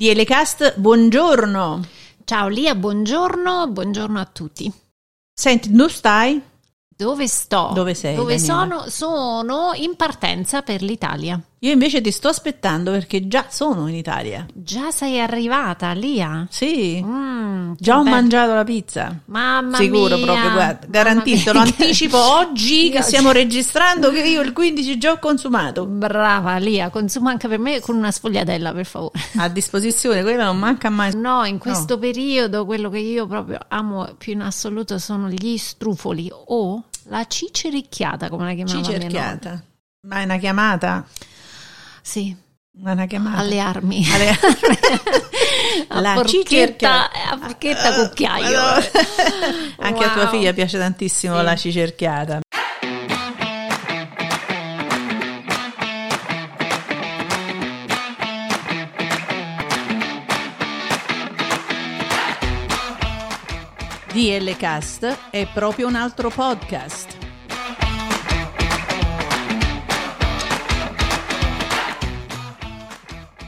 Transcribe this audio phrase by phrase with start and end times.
[0.00, 1.86] Di Elecast, buongiorno.
[2.24, 4.72] Ciao Lia, buongiorno, buongiorno a tutti.
[5.30, 6.40] Senti, dove stai?
[6.88, 7.72] Dove sto?
[7.74, 8.86] Dove sei, Dove Daniela?
[8.86, 8.88] sono?
[8.88, 11.38] Sono in partenza per l'Italia.
[11.62, 14.46] Io invece ti sto aspettando perché già sono in Italia.
[14.54, 16.46] Già sei arrivata, Lia?
[16.48, 18.14] Sì, Mm, già ho bello.
[18.14, 19.14] mangiato la pizza.
[19.26, 20.24] Mamma Sicuro mia.
[20.24, 21.52] proprio, guarda, garantito.
[21.52, 25.84] Lo anticipo oggi che stiamo registrando che io il 15 già ho consumato.
[25.84, 29.20] Brava Lia, consuma anche per me con una sfogliatella, per favore.
[29.36, 31.14] A disposizione, quella non manca mai.
[31.14, 36.30] No, in questo periodo quello che io proprio amo più in assoluto sono gli strufoli
[36.32, 39.10] o la cicericchiata, come la chiamava Ci mia nonna.
[39.10, 39.62] cerchiata.
[40.08, 41.06] Ma è una chiamata?
[42.02, 42.34] Sì,
[42.82, 43.38] una chiamata?
[43.38, 44.04] alle armi.
[44.12, 44.38] Alle-
[45.88, 47.10] a La cicerchiata.
[47.32, 48.44] a forchetta cucchiaio.
[48.58, 48.84] Madonna.
[49.78, 50.30] Anche a tua Wow.
[50.30, 51.44] figlia piace tantissimo Sì.
[51.44, 52.40] la cicerchiata.
[64.12, 67.16] DL Cast è proprio un altro podcast.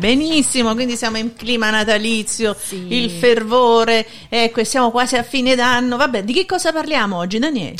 [0.00, 2.86] Benissimo, quindi siamo in clima natalizio, Sì.
[2.94, 5.96] il fervore, ecco, siamo quasi a fine d'anno.
[5.96, 7.76] Vabbè, di che cosa parliamo oggi, Daniele?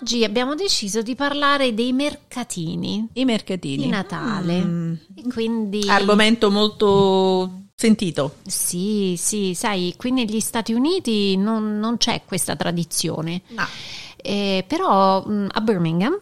[0.00, 3.82] Oggi abbiamo deciso di parlare dei mercatini I mercatini.
[3.84, 4.60] di Natale.
[4.60, 4.92] Mm.
[5.16, 8.36] E quindi Argomento molto sentito.
[8.46, 13.66] Sì, sì, sai, qui negli Stati Uniti non, non c'è questa tradizione, No.
[14.24, 16.16] Eh, però mh, a Birmingham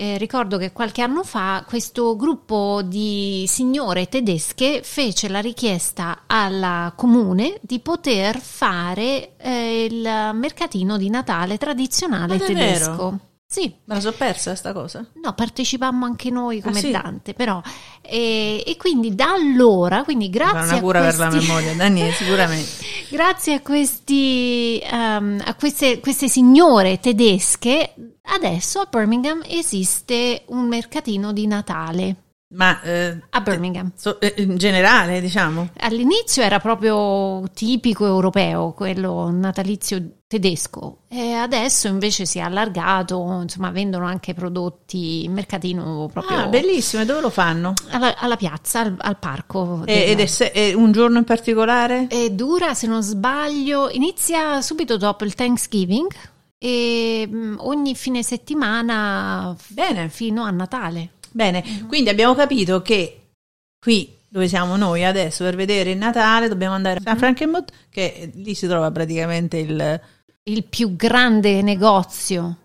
[0.00, 6.92] eh, ricordo che qualche anno fa questo gruppo di signore tedesche fece la richiesta al
[6.94, 13.18] comune di poter fare eh, il mercatino di Natale tradizionale Ma davvero?
[13.50, 15.06] Sì, Me la so persa sta cosa?
[15.22, 16.90] No, partecipammo anche noi come Ah, sì?
[16.90, 17.62] Dante, però.
[18.02, 22.12] E, e quindi da allora, quindi grazie una a cura per questi, la memoria, Daniele,
[22.12, 22.70] sicuramente.
[23.08, 27.94] grazie a questi, ehm, a queste, queste signore tedesche,
[28.34, 32.16] adesso a Birmingham esiste un mercatino di Natale.
[32.50, 33.92] Ma eh, A Birmingham.
[33.94, 35.70] so- eh, in generale, diciamo.
[35.80, 43.70] All'inizio era proprio tipico europeo, quello natalizio tedesco, e adesso invece si è allargato, insomma,
[43.70, 47.72] vendono anche prodotti in mercatino proprio Ah, bellissimo, e dove lo fanno?
[47.88, 49.82] alla, alla piazza, al, al parco.
[49.86, 52.06] E- del- ed è, è un giorno in particolare?
[52.10, 56.08] E dura, se non sbaglio, inizia subito dopo il Thanksgiving
[56.58, 60.10] e mm, ogni fine settimana Bene.
[60.10, 61.12] fino a Natale.
[61.30, 63.28] Bene, quindi abbiamo capito che
[63.80, 68.54] qui dove siamo noi adesso per vedere il Natale dobbiamo andare a Frankenmuth, che lì
[68.54, 70.00] si trova praticamente il
[70.48, 72.56] Il più grande negozio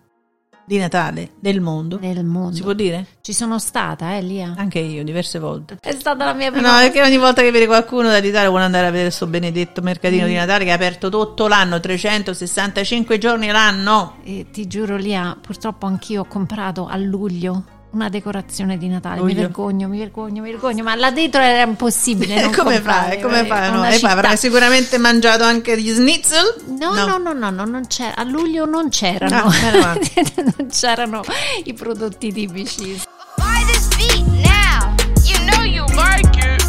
[0.66, 2.00] di Natale del mondo.
[2.00, 2.56] nel mondo.
[2.56, 3.08] Si può dire?
[3.20, 4.54] Ci sono stata, eh, Lia?
[4.56, 5.80] Anche io, diverse volte.
[5.82, 8.84] È stata la mia No, prima perché ogni volta che vede qualcuno dall'Italia vuole andare
[8.84, 14.16] a vedere questo benedetto mercatino di Natale che è aperto tutto l'anno, 365 giorni l'anno.
[14.24, 19.22] E ti giuro, Lia, purtroppo anch'io ho comprato a luglio una decorazione di Natale.
[19.22, 22.42] Mi vergogno, mi vergogno, mi vergogno, ma là dentro era impossibile.
[22.42, 23.22] non come comprare, fai?
[23.22, 23.72] Come fai?
[23.72, 26.64] No, e poi avrai sicuramente mangiato anche gli schnitzel?
[26.80, 28.16] No, no, no, no, no, non c'era.
[28.16, 29.48] A luglio non c'erano.
[29.48, 29.94] Ah,
[30.58, 31.22] non c'erano
[31.64, 33.02] i prodotti tipici.
[33.38, 34.96] Buy this beat now.
[35.24, 36.62] You know you like it.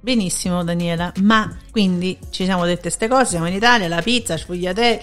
[0.00, 5.00] Benissimo Daniela, ma quindi ci siamo dette queste cose, siamo in Italia, la pizza, sfogliatelle,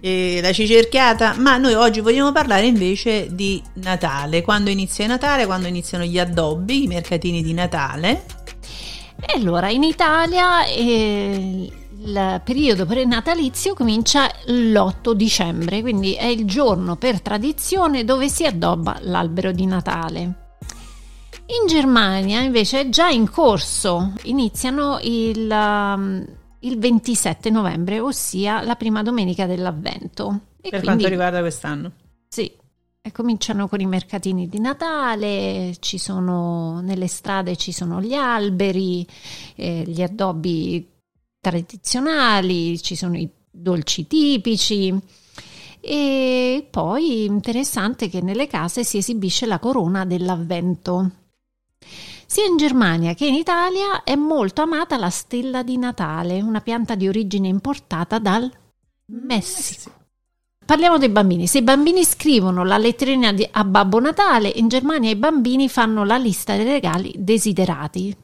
[0.00, 5.68] eh, la cicerchiata, ma noi oggi vogliamo parlare invece di Natale, quando inizia Natale, quando
[5.68, 8.24] iniziano gli addobbi, i mercatini di Natale.
[9.20, 11.68] E allora in Italia eh,
[12.00, 18.98] il periodo prenatalizio comincia l'8 dicembre, quindi è il giorno per tradizione dove si addobba
[19.02, 20.20] l'albero di Natale.
[21.50, 26.24] In Germania invece è già in corso, iniziano il, um,
[26.60, 30.40] il 27 novembre, ossia la prima domenica dell'Avvento.
[30.60, 31.92] E per quindi- quanto riguarda quest'anno.
[32.28, 32.50] Sì,
[33.00, 39.06] e cominciano con i mercatini di Natale, ci sono nelle strade ci sono gli alberi,
[39.54, 40.86] eh, gli addobbi
[41.40, 44.94] tradizionali, ci sono i dolci tipici.
[45.80, 51.10] E poi interessante che nelle case si esibisce la corona dell'avvento.
[52.30, 56.94] Sia in Germania che in Italia è molto amata la stella di Natale, una pianta
[56.94, 58.52] di origine importata dal
[59.06, 59.90] Messico.
[60.62, 61.46] Parliamo dei bambini.
[61.46, 66.04] Se i bambini scrivono la letterina di- a Babbo Natale, in Germania i bambini fanno
[66.04, 68.14] la lista dei regali desiderati,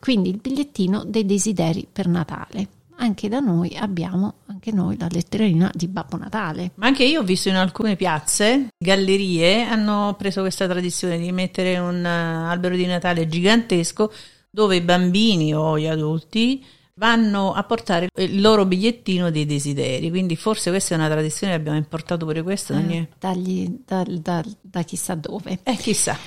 [0.00, 2.68] quindi il bigliettino dei desideri per Natale.
[3.02, 6.72] Anche da noi abbiamo anche noi la letterina di Babbo Natale.
[6.74, 11.78] Ma anche io ho visto in alcune piazze, gallerie, hanno preso questa tradizione di mettere
[11.78, 14.12] un eh, albero di Natale gigantesco
[14.50, 16.62] dove i bambini o gli adulti
[16.94, 20.10] vanno a portare il loro bigliettino dei desideri.
[20.10, 23.08] Quindi forse questa è una tradizione, abbiamo importato pure questo, Daniele.
[23.18, 25.60] Dagli- da, da- da chissà dove.
[25.62, 26.18] Eh, chissà.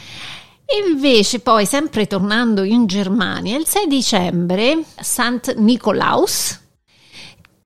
[0.90, 6.62] Invece poi, sempre tornando in Germania, il 6 dicembre, Sant Nikolaus,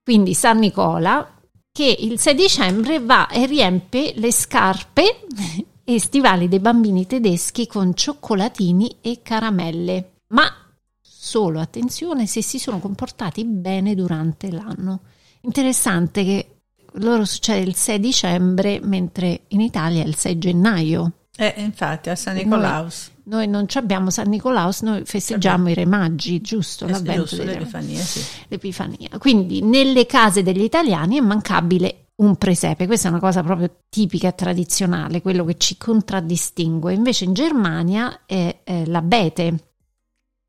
[0.08, 1.38] quindi San Nicola,
[1.70, 5.26] che il 6 dicembre va e riempie le scarpe
[5.84, 10.12] e stivali dei bambini tedeschi con cioccolatini e caramelle.
[10.28, 10.50] Ma
[10.98, 15.00] solo, attenzione, se si sono comportati bene durante l'anno.
[15.42, 16.60] Interessante che
[16.92, 21.12] loro succede il 6 dicembre, mentre in Italia è il 6 gennaio.
[21.40, 23.12] Eh, infatti, a San Noi- Nicolaus.
[23.24, 26.86] Noi non ci abbiamo San Nicolaus, noi festeggiamo i Re Magi, giusto?
[26.86, 28.20] Eh, L'avvento giusto, l'Epifania, sì.
[28.48, 29.10] l'Epifania.
[29.18, 34.28] Quindi nelle case degli italiani è mancabile un presepe, questa è una cosa proprio tipica
[34.28, 36.92] e tradizionale, quello che ci contraddistingue.
[36.92, 39.54] Invece in Germania è eh, l'abete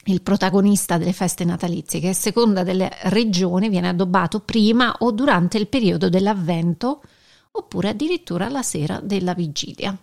[0.06, 5.60] il protagonista delle feste natalizie, che a seconda delle regioni viene addobbato prima o durante
[5.60, 7.04] il periodo dell'avvento
[7.52, 9.96] oppure addirittura la sera della vigilia.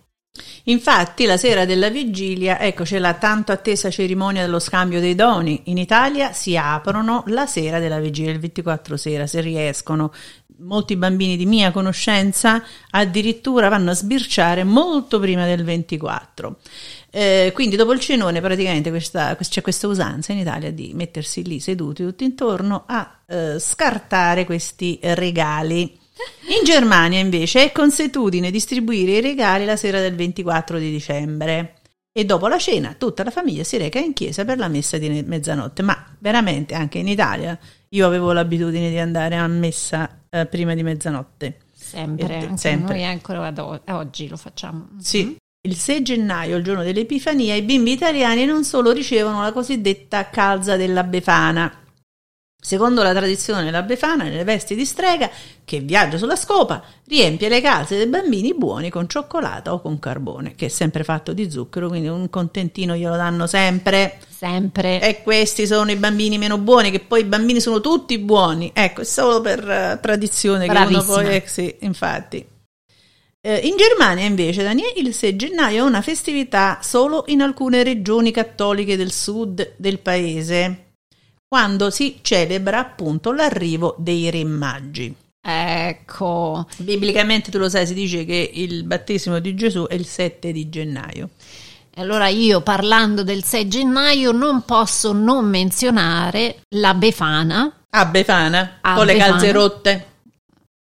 [0.65, 5.61] Infatti, la sera della vigilia, ecco, c'è la tanto attesa cerimonia dello scambio dei doni.
[5.65, 10.11] In Italia si aprono la sera della vigilia, il 24 sera, se riescono.
[10.59, 16.57] Molti bambini di mia conoscenza addirittura vanno a sbirciare molto prima del 24.
[17.11, 21.59] Eh, quindi dopo il cenone praticamente questa- c'è questa usanza in Italia di mettersi lì
[21.59, 25.97] seduti tutti intorno a eh, scartare questi regali.
[26.57, 31.73] In Germania invece è consuetudine distribuire i regali la sera del 24 di dicembre
[32.17, 35.23] e dopo la cena tutta la famiglia si reca in chiesa per la messa di
[35.23, 37.57] mezzanotte, ma veramente anche in Italia
[37.89, 41.59] io avevo l'abitudine di andare a messa eh, prima di mezzanotte.
[41.73, 42.95] Sempre, anche sempre.
[42.95, 44.89] noi ancora ad o- oggi lo facciamo.
[44.99, 45.37] Sì.
[45.61, 50.75] Il 6 gennaio, il giorno dell'Epifania, i bimbi italiani non solo ricevono la cosiddetta calza
[50.75, 51.71] della Befana.
[52.59, 55.29] Secondo la tradizione, la Befana, nelle vesti di strega,
[55.63, 60.55] che viaggia sulla scopa, riempie le calze dei bambini buoni con cioccolata o con carbone,
[60.55, 64.17] che è sempre fatto di zucchero, quindi un contentino glielo danno sempre.
[64.27, 65.01] Sempre.
[65.01, 68.71] E questi sono i bambini meno buoni, che poi i bambini sono tutti buoni.
[68.73, 71.15] Ecco, è solo per eh, tradizione che uno Bravissima.
[71.15, 71.27] poi...
[71.27, 72.45] eh, sì, infatti.
[73.39, 78.31] Eh, in Germania invece, Daniele, il 6 gennaio è una festività solo in alcune regioni
[78.31, 80.86] cattoliche del sud del paese,
[81.47, 85.15] quando si celebra appunto l'arrivo dei re magi.
[85.41, 90.51] Ecco, Biblicamente, tu lo sai, si dice che il battesimo di Gesù è il 7
[90.51, 91.29] di gennaio.
[91.93, 98.79] E allora io parlando del 6 gennaio non posso non menzionare la Befana A Befana,
[98.81, 99.31] A con le Befana.
[99.31, 100.05] calze rotte.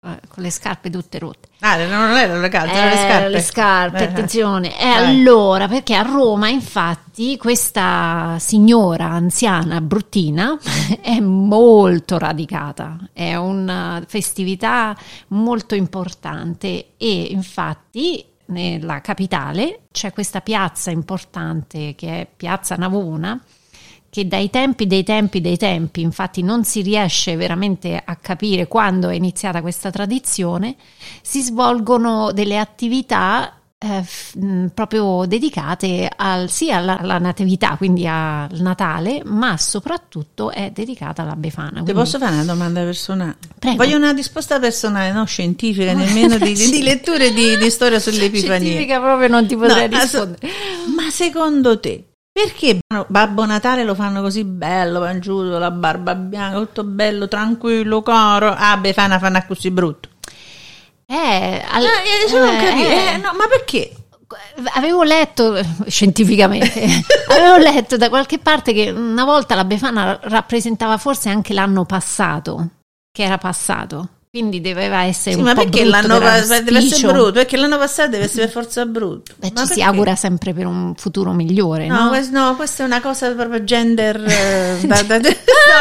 [0.03, 1.49] Eh, con le scarpe tutte rotte.
[1.59, 3.29] Ah, non erano le calze, erano le Eh, scarpe.
[3.29, 4.79] le scarpe, Eh, attenzione.
[4.79, 5.05] E Vai.
[5.19, 10.57] allora, perché a Roma, infatti, questa signora anziana bruttina
[11.01, 14.97] è molto radicata, è una festività
[15.29, 23.39] molto importante e infatti nella capitale c'è questa piazza importante che è Piazza Navona
[24.11, 29.07] che dai tempi dei tempi dei tempi, infatti non si riesce veramente a capire quando
[29.07, 30.75] è iniziata questa tradizione,
[31.21, 34.35] si svolgono delle attività eh, f-
[34.73, 41.35] proprio dedicate al, sia alla, alla natività, quindi al Natale, ma soprattutto è dedicata alla
[41.37, 41.69] Befana.
[41.69, 43.37] Ti quindi- posso fare una domanda personale?
[43.57, 43.77] Prego.
[43.77, 48.59] Voglio una risposta personale, non scientifica, nemmeno di, di, letture di, di storia sull'Epifania.
[48.59, 50.47] Scientifica proprio non ti potrei No, ass- rispondere.
[50.95, 56.83] Ma secondo te, perché Babbo Natale lo fanno così bello, panciuto, la barba bianca, tutto
[56.83, 58.53] bello, tranquillo, coro?
[58.55, 60.09] Ah, Befana fanno così brutto.
[61.05, 61.83] Eh, al-
[62.31, 62.87] No, non eh, capito.
[62.89, 63.95] eh, Eh, no, ma perché?
[64.75, 66.87] Avevo letto eh, scientificamente,
[67.27, 72.67] avevo letto da qualche parte che una volta la Befana rappresentava forse anche l'anno passato,
[73.11, 74.07] che era passato.
[74.31, 77.31] Quindi doveva essere Sì, un ma po' perché brutto l'anno per passato deve essere brutto?
[77.33, 79.33] Perché l'anno passato deve essere per forza brutto.
[79.35, 79.83] Beh, Ma ci si perché?
[79.83, 82.07] augura sempre per un futuro migliore, No, no?
[82.07, 84.23] quest- no, questa è una cosa proprio gender.
[84.25, 85.27] eh, da- da- no,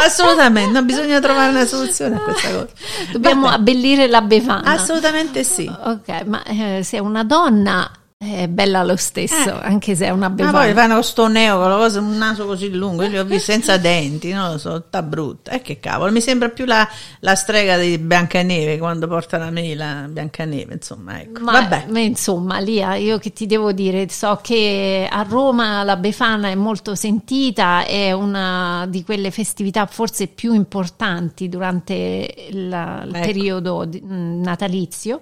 [0.05, 2.67] assolutamente, no, bisogna trovare una soluzione a questa cosa.
[3.13, 4.63] Dobbiamo Vabbè, abbellire la Befana.
[4.65, 5.71] Assolutamente sì.
[5.85, 7.89] Ok, ma eh, se una donna
[8.23, 9.59] è bella lo stesso, Eh.
[9.63, 10.57] anche se è una Ma Befana.
[10.59, 13.51] poi fanno sto neo con la cosa, un naso così lungo, io li ho visti
[13.51, 15.49] senza denti, non lo so, sta brutta.
[15.53, 16.87] E che cavolo, mi sembra più la,
[17.21, 21.41] la strega di Biancaneve quando porta la mela Biancaneve, insomma, ecco.
[21.41, 21.85] Ma, Vabbè.
[21.89, 26.55] ma insomma, Lia, io che ti devo dire, so che a Roma la Befana è
[26.55, 32.71] molto sentita, è una di quelle festività forse più importanti durante il, il
[33.15, 33.25] Ecco.
[33.25, 35.21] periodo mh, natalizio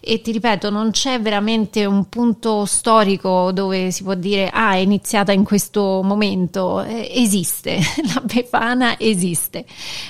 [0.00, 2.30] e ti ripeto, non c'è veramente un punto
[2.66, 7.78] storico dove si può dire ah è iniziata in questo momento, Eh, esiste,
[8.14, 9.64] la Befana esiste.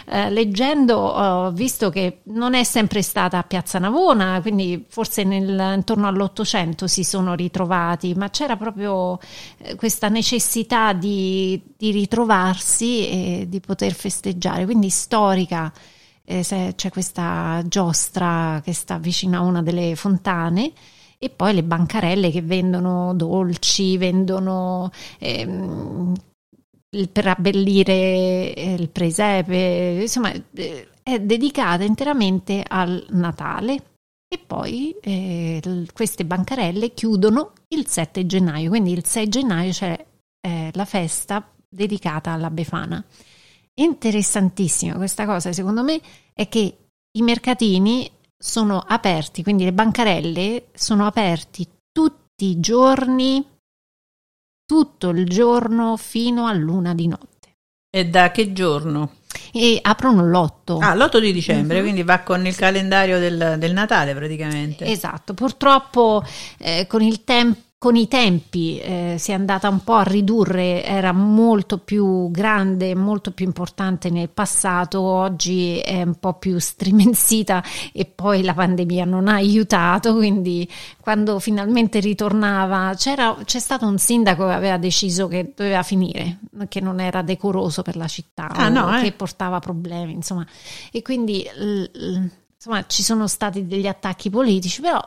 [0.07, 5.75] Eh, leggendo ho visto che non è sempre stata a Piazza Navona, quindi forse nel-
[5.77, 9.19] intorno all'Ottocento si sono ritrovati, ma c'era proprio
[9.59, 15.73] eh, questa necessità di, di ritrovarsi e di poter festeggiare, quindi storica.
[16.25, 20.73] eh, c'è questa giostra che sta vicino a una delle fontane
[21.23, 26.13] e poi le bancarelle che vendono dolci, vendono ehm,
[27.13, 33.91] per abbellire eh, il presepe, insomma eh, è dedicata interamente al Natale
[34.27, 35.63] e poi eh,
[35.93, 40.05] queste bancarelle chiudono il 7 gennaio, quindi il 6 gennaio c'è
[40.41, 43.03] eh, la festa dedicata alla Befana.
[43.75, 46.01] Interessantissima questa cosa, secondo me,
[46.33, 46.79] è che
[47.13, 48.11] i mercatini
[48.43, 53.47] sono aperti, quindi le bancarelle sono aperti tutti i giorni,
[54.65, 57.29] tutto il giorno fino a luna di notte.
[57.95, 59.17] E da che giorno?
[59.53, 60.79] E aprono l'8.
[60.81, 61.83] Ah, l'8 di dicembre, Mhm.
[61.83, 64.87] quindi va con il calendario del, del Natale praticamente.
[64.87, 66.25] Esatto, purtroppo
[66.59, 70.85] eh, con, il tem- con i tempi eh, si è andata un po' a ridurre,
[70.85, 77.61] era molto più grande, molto più importante nel passato, oggi è un po' più strimensita
[77.93, 80.71] e poi la pandemia non ha aiutato, quindi
[81.01, 86.79] quando finalmente ritornava c'era, c'è stato un sindaco che aveva deciso che doveva finire, che
[86.79, 89.03] non era decoroso per la città, Ah, no, eh.
[89.03, 90.47] che portava problemi, insomma,
[90.93, 95.01] e quindi l- l- insomma ci sono stati degli attacchi politici, però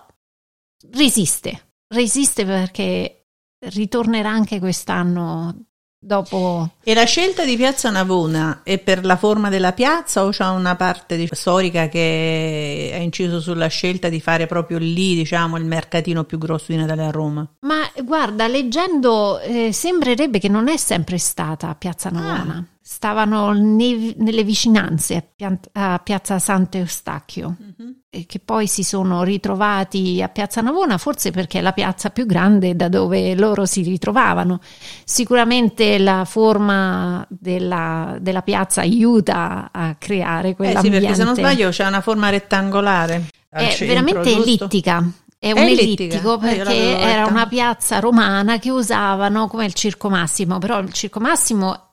[0.91, 3.27] resiste, resiste perché
[3.59, 5.65] ritornerà anche quest'anno
[6.05, 10.45] dopo E la scelta di Piazza Navona è per la forma della piazza o c'è
[10.45, 15.65] una parte di- storica che ha inciso sulla scelta di fare proprio lì, diciamo, il
[15.65, 17.47] mercatino più grosso di Natale a Roma?
[17.61, 22.57] Ma guarda, leggendo eh, sembrerebbe che non è sempre stata Piazza Navona.
[22.57, 22.63] Ah.
[22.87, 25.33] Stavano nei- nelle vicinanze
[25.73, 27.95] a, Piazza Sant'Eustachio, e
[28.27, 32.75] che poi si sono ritrovati a Piazza Navona, forse perché è la piazza più grande
[32.75, 34.59] da dove loro si ritrovavano.
[35.03, 40.97] Sicuramente la forma della, della piazza aiuta a creare Eh quell'ambiente.
[40.99, 43.25] sì, perché se non sbaglio c'è una forma rettangolare.
[43.49, 44.43] È centro, veramente giusto?
[44.43, 45.09] ellittica.
[45.37, 50.09] È un È ellittico Eh, perché era una piazza romana che usavano come il Circo
[50.09, 51.84] Massimo, però il Circo Massimo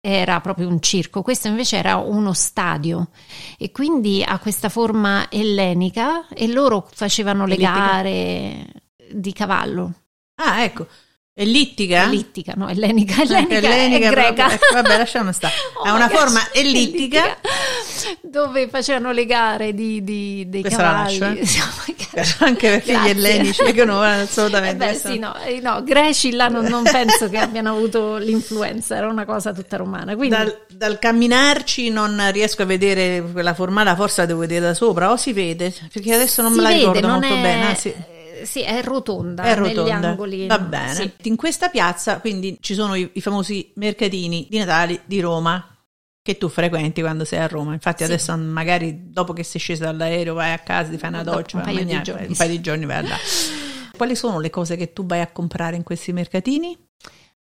[0.00, 3.10] era proprio un circo, questo invece era uno stadio
[3.58, 8.66] e quindi ha questa forma ellenica e loro facevano le gare
[9.12, 9.92] di cavallo.
[10.36, 10.86] Ah, ecco.
[11.42, 12.02] Ellittica?
[12.04, 14.32] Ellittica, no, ellenica, ellenica, ellenica, è greca.
[14.32, 14.46] proprio.
[14.56, 15.54] Ecco, vabbè, lasciamo stare.
[15.80, 17.38] Oh Ha una gosh, forma ellittica.
[18.20, 21.18] dove facevano le gare di, di- dei Questa la cavalli.
[21.18, 22.36] lascio, Oh my gosh.
[22.40, 23.14] Anche perché Grazie.
[23.14, 24.76] gli ellenici che non vanno Eh assolutamente.
[24.76, 28.96] beh, questa- sì, no, eh, no, greci là non, non penso che abbiano avuto l'influenza,
[28.96, 30.14] era una cosa tutta romana.
[30.16, 34.74] Quindi Dal, dal camminarci non riesco a vedere quella formata, forse la devo vedere da
[34.74, 37.70] sopra, o si vede, perché adesso non si me la ricordo molto è, bene.
[37.70, 37.94] ah, sì.
[38.44, 40.46] Sì, è rotonda, È negli rotonda, angoli.
[40.46, 40.94] va bene.
[40.94, 41.12] Sì.
[41.22, 45.64] In questa piazza quindi ci sono i, i famosi mercatini di Natale di Roma
[46.22, 47.72] che tu frequenti quando sei a Roma.
[47.72, 48.10] Infatti Sì.
[48.10, 51.62] adesso magari dopo che sei scesa dall'aereo vai a casa, ti fai una doccia, un
[51.62, 52.38] a paio di mangiare, giorni, un sì.
[52.38, 53.16] paio di giorni vai là.
[53.96, 56.76] Quali sono le cose che tu vai a comprare in questi mercatini?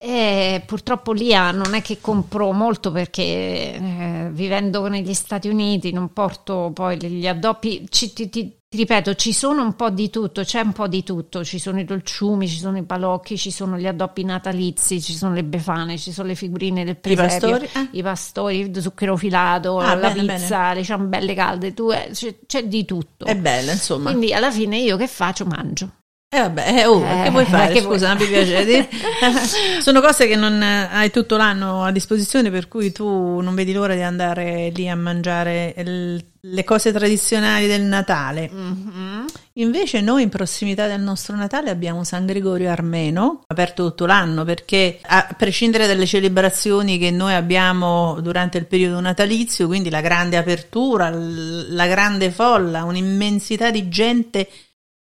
[0.04, 5.92] Eh, purtroppo lì ah, non è che compro molto perché eh, vivendo negli Stati Uniti
[5.92, 10.10] non porto poi gli addobbi, ci- ti, ti- ti ripeto, ci sono un po' di
[10.10, 13.52] tutto, c'è un po' di tutto, ci sono i dolciumi, ci sono i balocchi, ci
[13.52, 17.50] sono gli addobbi natalizi, ci sono le befane, ci sono le figurine del I presepio,
[17.58, 17.68] pastori?
[17.72, 17.88] Eh.
[17.98, 22.38] i pastori, il zucchero filato, Ah, la bene, pizza, le ciambelle calde, tu, eh, c'è,
[22.44, 23.24] c'è di tutto.
[23.26, 24.10] È bella, insomma.
[24.10, 25.44] Quindi alla fine io che faccio?
[25.44, 25.90] Mangio.
[26.34, 27.74] Eh vabbè, eh, oh, Eh, che vuoi fare?
[27.74, 28.88] che Scusa, vuoi mi piace dire.
[29.82, 33.74] Sono cose che non eh, hai tutto l'anno a disposizione, per cui tu non vedi
[33.74, 38.48] l'ora di andare lì a mangiare il- le cose tradizionali del Natale.
[38.50, 39.24] Mhm.
[39.56, 45.00] Invece noi in prossimità del nostro Natale abbiamo San Gregorio Armeno, aperto tutto l'anno, perché
[45.02, 51.10] a prescindere dalle celebrazioni che noi abbiamo durante il periodo natalizio, quindi la grande apertura,
[51.12, 54.48] la grande folla, un'immensità di gente,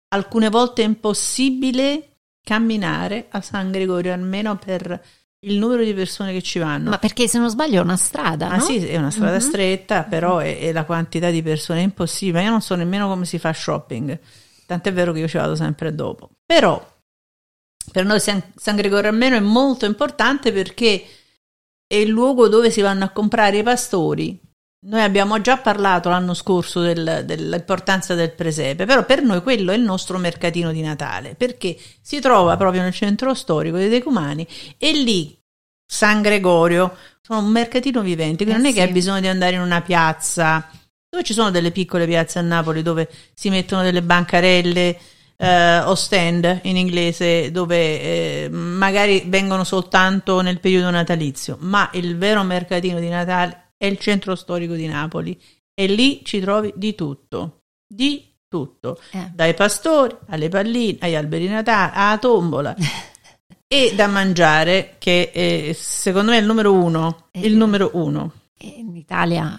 [0.09, 2.03] alcune volte è impossibile
[2.43, 5.01] camminare a San Gregorio Armeno per
[5.41, 6.89] il numero di persone che ci vanno.
[6.89, 8.63] Ma perché se non sbaglio è una strada, Ah no?
[8.63, 9.39] sì, è una strada Mhm.
[9.39, 12.43] stretta, però è, è la quantità di persone è impossibile.
[12.43, 14.19] Io non so nemmeno come si fa shopping,
[14.65, 16.29] tant'è vero che io ci vado sempre dopo.
[16.45, 16.97] Però
[17.91, 21.05] per noi San, San Gregorio Armeno è molto importante perché
[21.87, 24.39] è il luogo dove si vanno a comprare i pastori.
[24.81, 29.75] Noi abbiamo già parlato l'anno scorso del- dell'importanza del presepe, però per noi quello è
[29.75, 34.93] il nostro mercatino di Natale, perché si trova proprio nel centro storico dei Decumani e
[34.93, 35.37] lì
[35.85, 38.87] San Gregorio sono un mercatino vivente, quindi Eh non è che sì.
[38.87, 40.69] hai bisogno di andare in una piazza
[41.09, 44.97] dove ci sono delle piccole piazze a Napoli dove si mettono delle bancarelle
[45.35, 52.17] eh, o stand in inglese dove eh, magari vengono soltanto nel periodo natalizio, ma il
[52.17, 55.41] vero mercatino di Natale è il centro storico di Napoli
[55.73, 59.31] e lì ci trovi di tutto, di tutto, Eh.
[59.33, 62.75] dai pastori alle palline, agli alberi di Natale, alla tombola
[63.65, 67.39] e da mangiare che è, secondo me è il numero uno, Eh.
[67.47, 68.33] il numero uno.
[68.61, 69.57] In Italia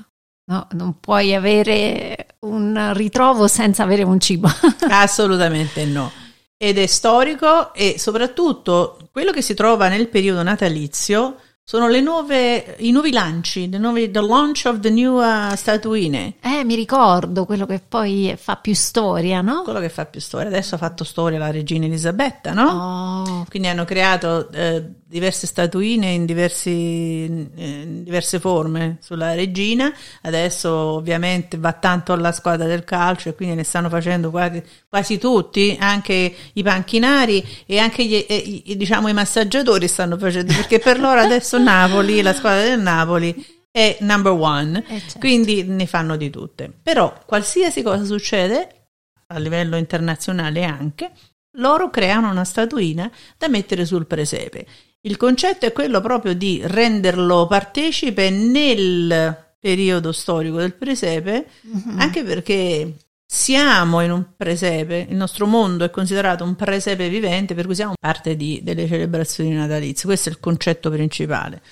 [0.51, 4.51] no, non puoi avere un ritrovo senza avere un cibo.
[4.91, 6.13] Assolutamente no.
[6.59, 11.37] Ed è storico e soprattutto quello che si trova nel periodo natalizio
[11.71, 16.35] sono le nuove, i nuovi lanci, nuovi, the launch of the new uh, statuine.
[16.41, 19.63] Eh, mi ricordo quello che poi fa più storia, no?
[19.63, 20.49] Quello che fa più storia.
[20.49, 23.23] Adesso ha fatto storia la regina Elisabetta, no?
[23.25, 29.93] Oh, Quindi hanno creato eh, diverse statuine in, diversi, in diverse forme sulla regina.
[30.23, 35.19] Adesso ovviamente va tanto alla squadra del calcio e quindi ne stanno facendo quasi, quasi
[35.19, 40.81] tutti, anche i panchinari e anche gli, eh, i- diciamo, i massaggiatori stanno facendo, perché
[40.81, 45.19] per loro adesso Napoli, la squadra del Napoli è number one, eh, certo.
[45.21, 46.73] quindi ne fanno di tutte.
[46.83, 48.87] Però qualsiasi cosa succede
[49.29, 51.11] a livello internazionale anche,
[51.55, 54.67] loro creano una statuina da mettere sul presepe.
[55.03, 61.99] Il concetto è quello proprio di renderlo partecipe nel periodo storico del presepe, Mhm.
[62.01, 62.95] anche perché
[63.33, 67.93] siamo in un presepe, il nostro mondo è considerato un presepe vivente, per cui siamo
[67.99, 70.07] parte di- delle celebrazioni natalizie.
[70.07, 71.63] Questo è il concetto principale,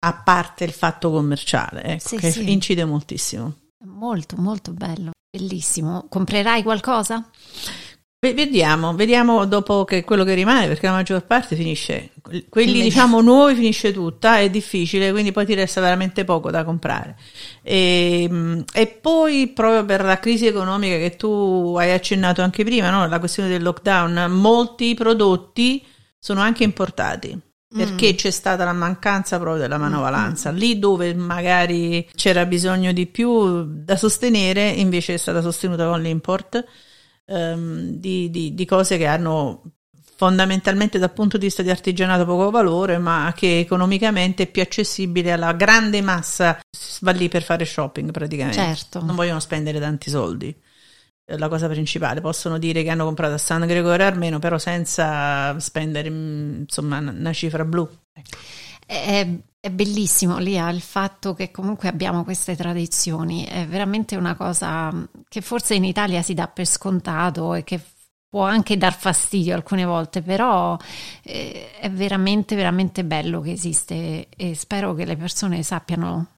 [0.00, 2.52] a parte il fatto commerciale, ecco, Sì, che sì.
[2.52, 3.54] incide moltissimo.
[3.86, 5.12] Molto, molto bello.
[5.34, 6.04] Bellissimo.
[6.10, 7.26] Comprerai qualcosa?
[8.20, 12.10] Ve- Vediamo, vediamo dopo che quello che rimane, perché la maggior parte finisce,
[12.48, 17.16] quelli diciamo nuovi finisce tutta, è difficile, quindi poi ti resta veramente poco da comprare.
[17.62, 22.90] E, mh, e poi proprio per la crisi economica che tu hai accennato anche prima,
[22.90, 23.06] no?
[23.06, 25.84] la questione del lockdown, molti prodotti
[26.18, 27.38] sono anche importati.
[27.72, 33.62] Perché c'è stata la mancanza proprio della manovalanza, lì dove magari c'era bisogno di più
[33.84, 36.64] da sostenere, invece è stata sostenuta con l'import
[37.26, 39.62] ehm, di, di- di cose che hanno
[40.20, 45.32] fondamentalmente dal punto di vista di artigianato poco valore, ma che economicamente è più accessibile
[45.32, 46.60] alla grande massa,
[47.00, 48.58] va lì per fare shopping praticamente.
[48.58, 49.02] Certo.
[49.02, 50.54] Non vogliono spendere tanti soldi.
[51.24, 55.58] È La cosa principale, possono dire che hanno comprato a San Gregorio Armeno, però senza
[55.58, 57.88] spendere mm, insomma una cifra blu.
[58.84, 59.26] È,
[59.58, 64.92] è bellissimo Lia il fatto che comunque abbiamo queste tradizioni, è veramente una cosa
[65.26, 67.80] che forse in Italia si dà per scontato e che
[68.30, 70.76] può anche dar fastidio alcune volte, però
[71.22, 76.28] eh, è veramente veramente bello che esiste e spero che le persone sappiano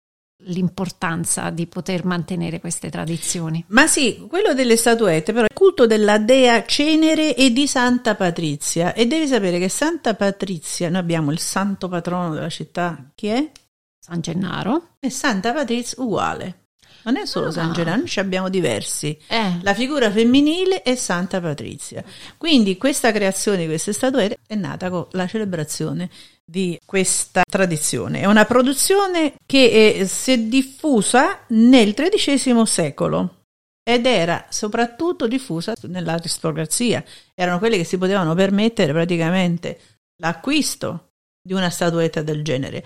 [0.47, 3.63] l'importanza di poter mantenere queste tradizioni.
[3.69, 8.15] Ma sì, quello delle statuette, però è il culto della dea Cenere e di Santa
[8.15, 8.95] Patrizia.
[8.95, 13.51] E devi sapere che Santa Patrizia, noi abbiamo il santo patrono della città, chi è?
[13.99, 14.97] San Gennaro?
[14.99, 16.62] E Santa Patrizia uguale.
[17.05, 17.73] Non è solo San Ah.
[17.73, 19.17] Gennaro, noi ci abbiamo diversi.
[19.27, 22.05] Eh, La figura femminile è Santa Patrizia.
[22.37, 26.09] Quindi questa creazione di queste statuette è nata con la celebrazione
[26.45, 28.21] di questa tradizione.
[28.21, 33.45] È una produzione che eh, si è diffusa nel XIII secolo
[33.85, 37.03] ed era soprattutto diffusa nell'aristocrazia.
[37.35, 39.79] Erano quelle che si potevano permettere praticamente
[40.23, 41.09] l'acquisto
[41.43, 42.85] di una statuetta del genere.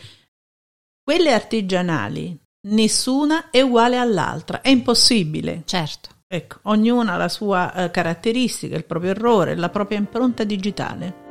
[1.03, 2.37] Quelle artigianali,
[2.69, 5.63] nessuna è uguale all'altra, è impossibile.
[5.65, 6.11] certo.
[6.29, 11.25] Ecco, ognuna ha la sua eh, caratteristica, il proprio errore, la propria impronta digitale.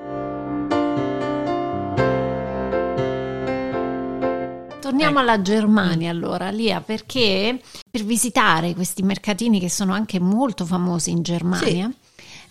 [4.80, 5.20] Torniamo Ecco.
[5.20, 7.60] alla Germania allora, Lia, perché
[7.92, 11.92] per visitare questi mercatini che sono anche molto famosi in Germania,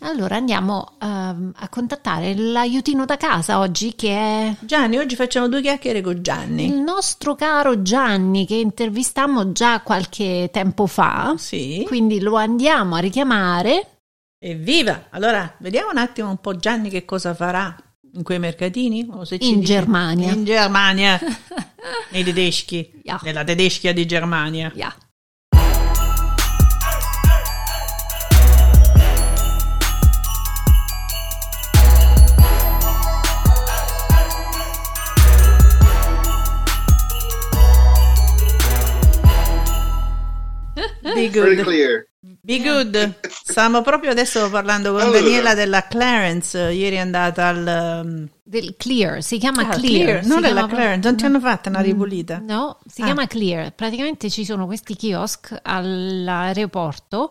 [0.05, 5.61] allora andiamo ehm, a contattare l'aiutino da casa oggi che è Gianni, oggi facciamo due
[5.62, 6.67] chiacchiere con Gianni.
[6.67, 11.85] il nostro caro Gianni che intervistammo già qualche tempo fa, Sì.
[11.87, 13.88] quindi lo andiamo a richiamare.
[14.38, 15.07] Evviva!
[15.11, 17.75] Allora, vediamo un attimo un po' Gianni che cosa farà
[18.12, 19.07] in quei mercatini.
[19.11, 20.33] O se ci In Germania.
[20.33, 21.19] In Germania.
[22.12, 23.01] Nei tedeschi.
[23.03, 23.19] Ja.
[23.23, 24.71] Nella tedeschia di Germania.
[24.75, 24.95] Ja.
[41.14, 41.61] Be good.
[41.62, 42.07] clear.
[42.40, 43.14] Be good.
[43.29, 45.20] Stavamo proprio adesso parlando con Allora.
[45.20, 46.59] Daniela della Clarence.
[46.59, 48.03] Ieri è andata al...
[48.05, 50.22] um, Del Clear, si chiama ah, Clear.
[50.22, 52.38] si Non è la chiama proprio- Clarence, non ti hanno fatta una ripulita?
[52.38, 53.05] No, si Ah.
[53.07, 53.72] chiama Clear.
[53.74, 57.31] Praticamente ci sono questi kiosk all'aeroporto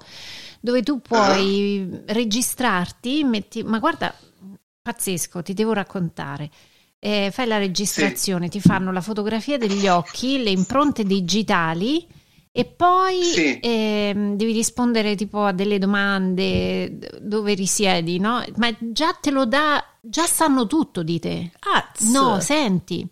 [0.59, 4.13] dove tu puoi registrarti, metti, ma guarda,
[4.81, 6.49] pazzesco, ti devo raccontare.
[6.99, 12.07] Eh, fai la registrazione, ti fanno la fotografia degli occhi, le impronte digitali
[12.55, 13.57] e poi Sì.
[13.61, 18.43] ehm, devi rispondere tipo a delle domande dove risiedi, no?
[18.57, 21.49] Ma già te lo dà, già sanno tutto di te.
[21.59, 22.07] Az.
[22.11, 23.07] No, senti,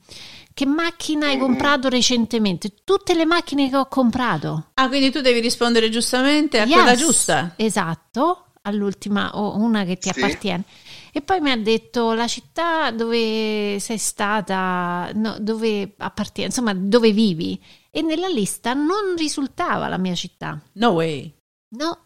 [0.54, 2.72] che macchina hai comprato recentemente?
[2.84, 4.68] Tutte le macchine che ho comprato.
[4.76, 7.54] Ah, quindi tu devi rispondere giustamente a Yes, quella giusta?
[7.56, 10.20] Esatto, all'ultima o una che ti Sì.
[10.20, 10.64] appartiene.
[11.12, 17.12] E poi mi ha detto la città dove sei stata, no, dove appartiene, insomma, dove
[17.12, 17.60] vivi.
[17.94, 20.60] E nella lista non risultava la mia città.
[20.74, 21.34] No way.
[21.74, 22.02] No,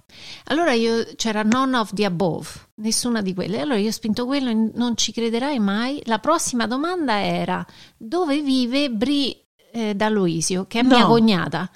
[0.45, 3.59] allora io c'era none of the above, nessuna di quelle.
[3.61, 6.01] Allora io ho spinto quello, non ci crederai mai.
[6.05, 7.65] La prossima domanda era
[7.97, 9.35] dove vive Bri
[9.71, 10.95] eh, D'Aloisio, che è No.
[10.95, 11.69] mia cognata.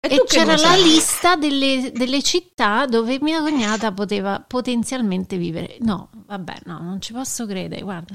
[0.00, 5.76] E, E, c'era la lista delle, delle città dove mia cognata poteva potenzialmente vivere.
[5.80, 8.14] No, vabbè, no, non ci posso credere, guarda.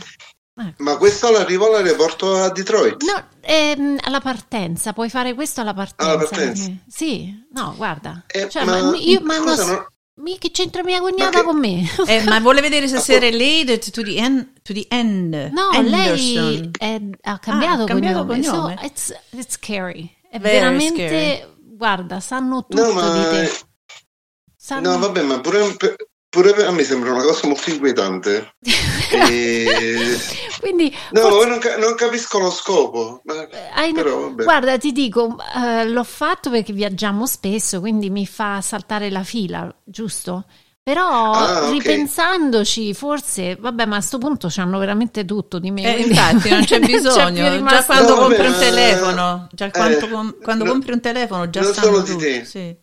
[0.55, 0.73] Eh.
[0.77, 3.01] Ma questo l'arrivo all'aeroporto a Detroit.
[3.03, 6.13] No, ehm, alla partenza, puoi fare questo alla partenza.
[6.13, 6.71] Alla partenza?
[6.87, 8.23] Sì, no, guarda.
[8.27, 9.87] Eh, Cioè, ma- ma, io, ma scusa, non- no-
[10.21, 11.89] mi- che c'entra mia cognata che- con me?
[12.05, 14.47] Eh, ma vuole vedere se sei related to the end.
[14.61, 15.33] To the end.
[15.51, 15.89] No, Anderson.
[15.89, 18.43] lei è- ha cambiato, Ah, ha cambiato cognome.
[18.43, 18.75] cognome.
[18.79, 20.15] So, it's, it's scary.
[20.29, 21.53] È Very veramente, scary.
[21.75, 23.51] guarda, sanno tutto No, ma, di te.
[24.55, 24.91] Sanno...
[24.91, 25.75] no, vabbè, ma pure,
[26.33, 28.55] pure a me sembra una cosa molto inquietante.
[29.13, 30.17] E-
[30.59, 33.21] Quindi, No, forse- non, ca- non capisco lo scopo.
[33.25, 38.59] ma- hai- però, guarda, ti dico, eh, l'ho fatto perché viaggiamo spesso, quindi mi fa
[38.61, 40.45] saltare la fila, giusto?
[40.81, 41.71] Però Ah, ok.
[41.73, 45.95] ripensandoci, forse, vabbè, ma a sto punto c'hanno veramente tutto di me.
[45.95, 49.71] Eh, infatti non c'è bisogno, già rimasto- quando No, vabbè, compri un telefono, già eh,
[49.71, 52.45] quando, quando no- compri un telefono già non sanno solo di tutto, te.
[52.45, 52.75] sì.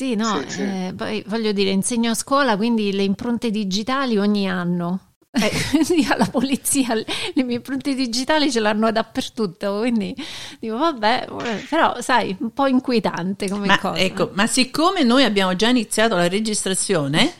[0.00, 0.62] Sì, no, Sì, sì.
[0.62, 5.00] eh, poi voglio dire, insegno a scuola, quindi le impronte digitali ogni anno.
[5.32, 5.50] Eh,
[5.86, 10.16] quindi alla polizia le le mie impronte digitali ce l'hanno dappertutto, quindi
[10.58, 14.00] dico vabbè, eh, però sai, un po' inquietante come Ma, cosa.
[14.00, 17.34] ecco, ma siccome noi abbiamo già iniziato la registrazione,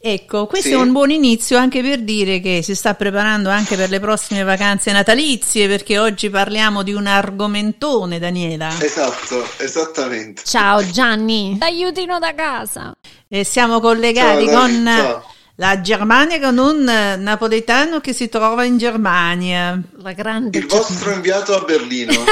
[0.00, 0.74] ecco, questo Sì.
[0.74, 4.42] è un buon inizio anche per dire che si sta preparando anche per le prossime
[4.44, 8.70] vacanze natalizie, perché oggi parliamo di un argomentone, Daniela.
[8.80, 10.42] Esatto, esattamente.
[10.44, 12.94] Ciao Gianni, aiutino da casa.
[13.28, 15.24] E siamo collegati Ciao, con ciao.
[15.56, 16.84] la Germania, con un
[17.18, 19.80] napoletano che si trova in Germania.
[19.98, 22.12] La grande Il vostro inviato a Berlino.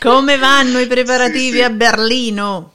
[0.00, 1.62] Come vanno i preparativi Sì, sì.
[1.62, 2.72] a Berlino?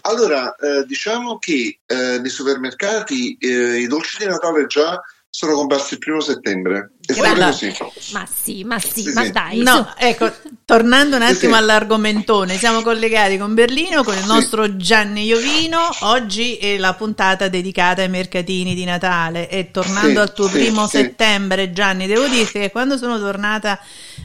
[0.00, 5.00] Allora, eh, diciamo che eh, nei supermercati eh, i dolci di Natale già
[5.46, 6.92] sono comparsi il primo settembre.
[7.04, 7.74] È sempre così.
[8.12, 9.32] Ma sì, ma sì, Sì, ma sì.
[9.32, 9.58] dai.
[9.58, 10.04] No, su.
[10.06, 10.32] ecco,
[10.64, 11.58] tornando un attimo sì.
[11.58, 14.26] all'argomentone, siamo collegati con Berlino, con il Sì.
[14.28, 15.80] nostro Gianni Iovino.
[16.02, 20.52] Oggi è la puntata dedicata ai mercatini di Natale e tornando Sì, al tuo sì,
[20.52, 20.98] primo sì.
[20.98, 23.80] settembre, Gianni, devo dirti che quando sono tornata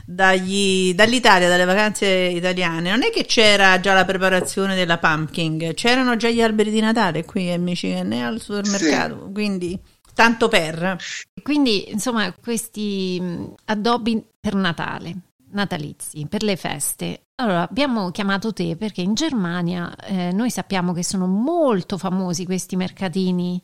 [0.06, 6.16] dagli- dall'Italia, dalle vacanze italiane, non è che c'era già la preparazione della pumpkin, c'erano
[6.16, 9.78] già gli alberi di Natale qui a Michigan e al supermercato, quindi
[10.18, 10.98] tanto per.
[11.44, 15.16] Quindi, insomma, questi mh, addobbi per Natale,
[15.52, 17.28] natalizi, per le feste.
[17.36, 22.76] Allora, abbiamo chiamato te perché in Germania eh, noi sappiamo che sono molto famosi questi
[22.76, 23.62] mercatini.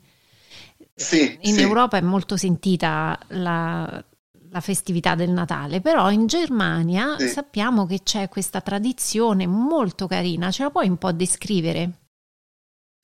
[0.95, 1.61] Sì, In sì.
[1.61, 4.03] Europa è molto sentita la,
[4.51, 7.27] la festività del Natale, però in Germania Sì.
[7.27, 11.91] sappiamo che c'è questa tradizione molto carina, ce la puoi un po' descrivere?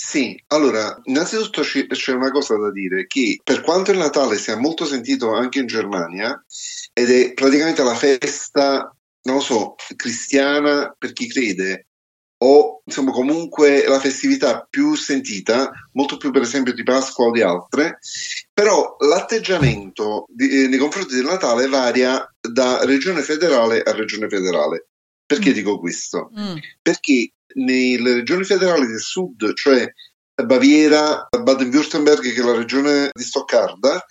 [0.02, 4.86] Sì, allora, innanzitutto c'è una cosa da dire, che per quanto il Natale sia molto
[4.86, 6.42] sentito anche in Germania,
[6.94, 11.88] ed è praticamente la festa, non lo so, cristiana per chi crede,
[12.42, 17.42] o insomma comunque la festività più sentita, molto più per esempio di Pasqua o di
[17.42, 18.00] altre,
[18.54, 24.88] però l'atteggiamento di- eh, nei confronti del Natale varia da regione federale a regione federale.
[25.26, 25.54] Perché Mm.
[25.54, 26.32] dico questo?
[26.40, 26.56] Mm.
[26.82, 29.92] perché nelle regioni federali del sud, cioè
[30.44, 34.04] Baviera, Baden-Württemberg, che è la regione di Stoccarda,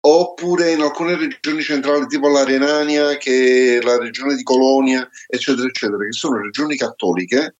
[0.00, 5.66] oppure in alcune regioni centrali tipo la Renania, che è la regione di Colonia, eccetera,
[5.66, 7.56] eccetera, che sono regioni cattoliche,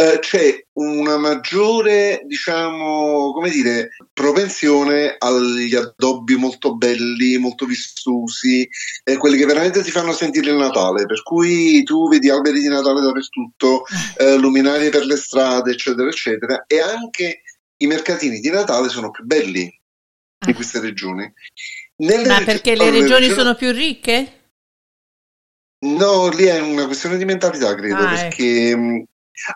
[0.00, 8.68] eh, c'è una maggiore, diciamo, come dire, propensione agli addobbi molto belli, molto vistosi,
[9.02, 12.68] eh, quelli che veramente ti fanno sentire il Natale, per cui tu vedi alberi di
[12.68, 13.82] Natale dappertutto,
[14.18, 17.42] eh, luminarie per le strade, eccetera, eccetera, e anche
[17.78, 20.54] i mercatini di Natale sono più belli in Ah.
[20.54, 21.28] queste regioni.
[21.96, 24.34] Nelle Ma perché le regioni sono più ricche?
[25.80, 29.04] No, lì è una questione di mentalità, credo, Ah, perché mh,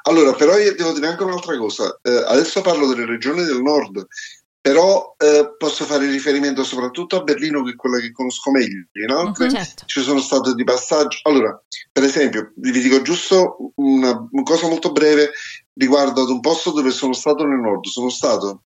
[0.02, 1.98] allora, però io devo dire anche un'altra cosa.
[2.02, 4.06] Eh, adesso parlo delle regioni del nord,
[4.60, 8.86] però eh, posso fare riferimento soprattutto a Berlino, che è quella che conosco meglio.
[8.92, 9.84] In altre Certo.
[9.86, 11.18] ci sono stato di passaggio.
[11.24, 15.32] Allora, per esempio, vi dico giusto una, una cosa molto breve
[15.74, 17.86] riguardo ad un posto dove sono stato nel nord.
[17.86, 18.62] Sono stato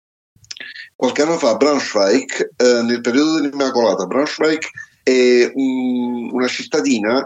[0.96, 4.06] qualche anno fa a Braunschweig, eh, nel periodo dell'Immacolata.
[4.06, 4.62] Braunschweig
[5.02, 7.24] è mm, una cittadina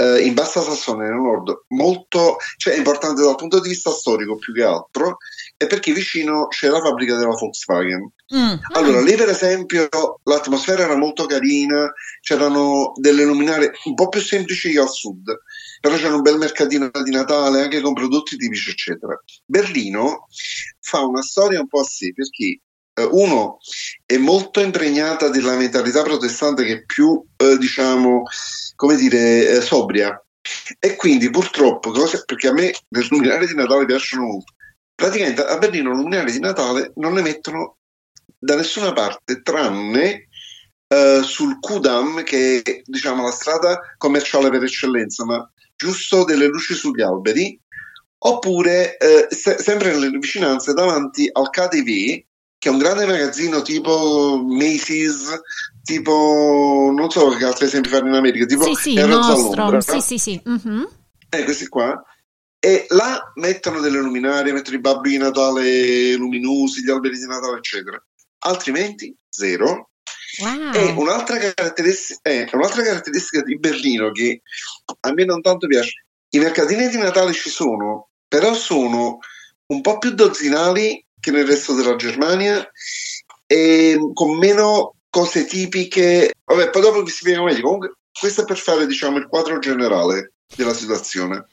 [0.00, 4.54] eh, in Bassa Sassonia, nel nord, molto, cioè importante dal punto di vista storico più
[4.54, 5.16] che altro,
[5.56, 8.12] è perché vicino c'è la fabbrica della Volkswagen.
[8.32, 8.54] Mm.
[8.74, 9.88] Allora, lì per esempio
[10.22, 15.36] l'atmosfera era molto carina, c'erano delle luminarie un po' più semplici che al sud,
[15.80, 19.20] però c'era un bel mercatino di Natale anche con prodotti tipici, eccetera.
[19.44, 20.26] Berlino
[20.78, 22.60] fa una storia un po' a sé perché
[23.02, 23.58] uno
[24.04, 28.22] è molto impregnata della mentalità protestante che è più, eh, diciamo,
[28.74, 30.20] come dire, eh, sobria.
[30.78, 34.52] E quindi purtroppo, cosa- perché a me le luminarie di Natale piacciono molto,
[34.94, 37.76] praticamente a Berlino le luminarie di Natale non le mettono
[38.36, 40.28] da nessuna parte tranne
[40.88, 46.74] eh, sul Kudam che è diciamo la strada commerciale per eccellenza ma giusto delle luci
[46.74, 47.60] sugli alberi
[48.24, 52.24] oppure eh, se- sempre nelle vicinanze davanti al KDV
[52.58, 55.40] che è un grande magazzino tipo Macy's
[55.84, 58.94] tipo non so che altri esempi fare in America tipo Sì, sì.
[58.94, 60.40] Londra, Sì, sì, sì.
[60.44, 60.88] mhm.
[61.30, 62.02] eh, questi qua.
[62.60, 67.58] E là mettono delle luminarie, mettono i babbi di Natale luminosi, gli alberi di Natale,
[67.58, 68.04] eccetera.
[68.40, 69.90] Altrimenti, zero.
[70.40, 70.72] Wow.
[70.72, 74.42] E un'altra caratteristica, eh, un'altra caratteristica di Berlino che
[75.00, 79.18] a me non tanto piace, i mercatini di Natale ci sono, però sono
[79.66, 82.68] un po' più dozzinali che nel resto della Germania
[83.46, 86.32] e con meno cose tipiche.
[86.44, 87.62] Vabbè, poi dopo vi spiego meglio.
[87.62, 91.46] Comunque, questo è per fare, diciamo, il quadro generale della situazione.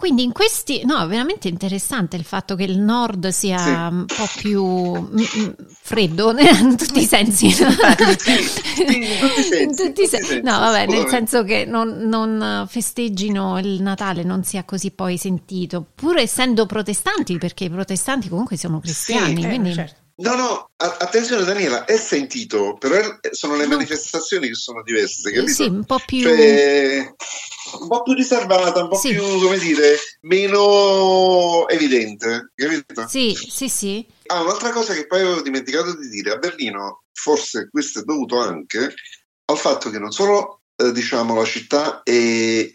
[0.00, 3.68] Quindi in questi, no, è veramente interessante il fatto che il nord sia Sì.
[3.68, 7.50] un po' più mm, mm, freddo in tutti i sensi.
[7.50, 7.62] sì,
[9.62, 14.42] in tutti i sensi, no, vabbè, nel senso che non, non festeggino il Natale, non
[14.42, 19.48] sia così poi sentito, pur essendo protestanti, perché i protestanti comunque sono cristiani, Sì, Eh,
[19.48, 19.98] quindi certo.
[20.20, 23.76] No, no, attenzione Daniela, è sentito, però sono le No.
[23.76, 25.52] manifestazioni che sono diverse, capito?
[25.52, 26.20] sì, un po' più...
[26.20, 27.14] Cioè,
[27.80, 29.12] un po' più riservata, un po' Sì.
[29.12, 33.08] più, come dire, meno evidente, capito?
[33.08, 34.06] Sì, sì, sì.
[34.26, 38.38] Ah, un'altra cosa che poi avevo dimenticato di dire, a Berlino forse questo è dovuto
[38.38, 38.94] anche
[39.46, 42.70] al fatto che non solo, eh, diciamo, la città è,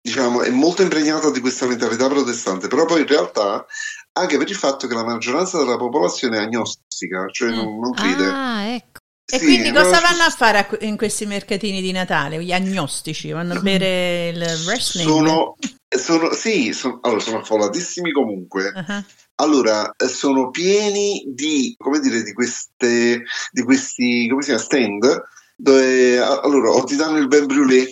[0.00, 3.66] diciamo, è molto impregnata di questa mentalità protestante, però poi in realtà
[4.12, 8.24] anche per il fatto che la maggioranza della popolazione è agnostica, cioè non, non crede.
[8.24, 8.98] Ah, ecco.
[9.32, 12.42] E Sì, quindi cosa vanno a fare in questi mercatini di Natale?
[12.42, 15.08] Gli agnostici vanno a bere il wrestling?
[15.08, 15.56] Sono,
[15.88, 18.72] sono, sì, sono, allora, sono affollatissimi comunque.
[18.74, 19.04] Ah,
[19.36, 25.22] Allora, sono pieni di, come dire, di queste, di questi, come si chiama, stand,
[25.54, 27.86] dove, allora, o ti danno il ben brûlé,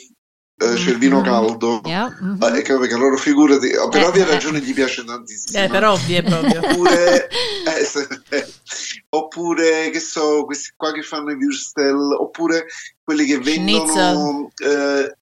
[0.61, 1.25] eh, c'è il vino Mhm.
[1.25, 2.42] caldo, Yeah, mhm.
[2.42, 4.27] eh, che- perché loro figurati, oh, per Eh, ovvie eh.
[4.27, 5.62] ragioni gli piace tantissimo.
[5.64, 6.61] Eh, per ovvie proprio.
[6.61, 8.47] Oppure, eh, se- eh,
[9.11, 12.66] oppure, che so, questi qua che fanno i würstel, oppure
[13.03, 14.51] quelli che vendono...
[14.64, 15.12] Eh,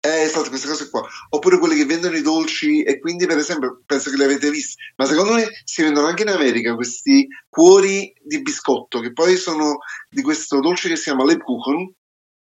[0.00, 1.04] eh, esatto, queste cose qua.
[1.30, 4.76] Oppure quelli che vendono i dolci e quindi, per esempio, penso che li avete visti,
[4.96, 9.78] ma secondo me si vendono anche in America questi cuori di biscotto, che poi sono
[10.08, 11.92] di questo dolce che si chiama Lebkuchen,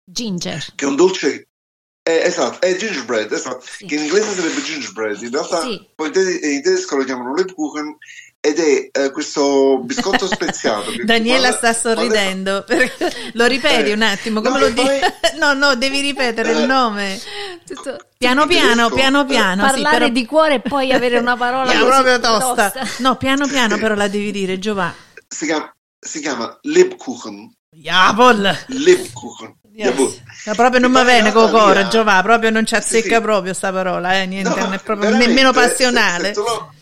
[0.05, 0.65] Ginger.
[0.75, 1.48] che è un dolce
[2.09, 3.85] eh, esatto, è gingerbread, esatto, Sì.
[3.85, 5.87] che in inglese sarebbe gingerbread, in realtà Sì.
[5.95, 7.97] poi in, tede- in tedesco lo chiamano Lebkuchen
[8.41, 10.91] ed è eh, questo biscotto speziato.
[10.91, 12.63] che Daniela quando- sta sorridendo.
[12.65, 15.37] perché- Lo ripeti Eh, un attimo, come no, lo poi- dici?
[15.39, 16.59] No, no, devi ripetere Eh.
[16.61, 17.19] il nome.
[17.65, 19.63] Tutto- Piano piano, piano eh, piano.
[19.65, 22.73] sì, parlare però- di cuore e poi avere una parola È così proprio tosta.
[22.99, 24.95] No, piano piano però la devi dire, Giovanni.
[25.27, 27.51] si chiama, si chiama Lebkuchen.
[27.75, 28.57] Jawohl.
[28.67, 29.57] Lebkuchen.
[29.85, 30.13] Jawohl.
[30.45, 33.21] Ma proprio non mi viene con via- Giovanni, proprio non ci azzecca sì.
[33.21, 36.33] proprio sta parola, eh, niente, No, non è proprio nemmeno se- passionale.
[36.35, 36.73] lo-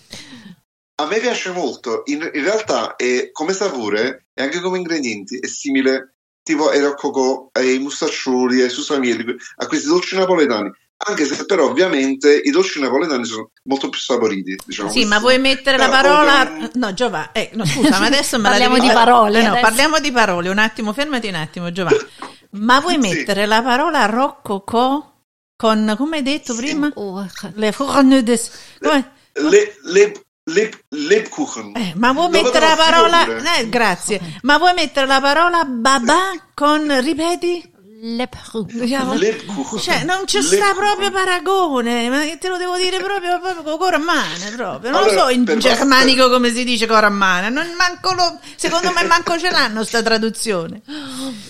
[0.99, 5.45] A me piace molto, in, in realtà è, come sapore e anche come ingredienti è
[5.45, 10.71] simile tipo ai roccocò, ai mustaccioli, ai susamieli, a questi dolci napoletani.
[10.99, 14.55] Anche se però ovviamente i dolci napoletani sono molto più saporiti.
[14.65, 15.07] Diciamo Sì, così.
[15.07, 16.45] ma vuoi mettere la parola...
[16.47, 19.41] proprio- No, Giovanni, eh, no, scusa, ma adesso me la Parliamo devi di parole Eh,
[19.43, 19.61] no, adesso.
[19.61, 21.99] parliamo di parole, un attimo, fermati un attimo, Giovanni.
[22.51, 22.99] Ma vuoi Sì.
[22.99, 25.13] mettere la parola roccocò
[25.55, 26.59] con, come hai detto Sì.
[26.61, 26.91] prima?
[26.95, 28.51] Oh, Le fourne des...
[28.79, 31.75] come- Le, le, le, Lebkuchen.
[31.75, 33.57] Eh, ma vuoi mettere la parola...
[33.57, 34.39] Eh, grazie.
[34.41, 36.99] Ma vuoi mettere la parola babà con...
[37.01, 37.75] ripeti?
[37.99, 39.79] Le pru- Lebkuchen.
[39.79, 44.51] Cioè, non ci sta proprio paragone, ma te lo devo dire proprio, proprio con corammane,
[44.55, 44.91] proprio.
[44.91, 48.91] Non lo Allora, so in per germanico come si dice corammane, non manco lo, secondo
[48.91, 50.81] me manco ce l'hanno sta traduzione.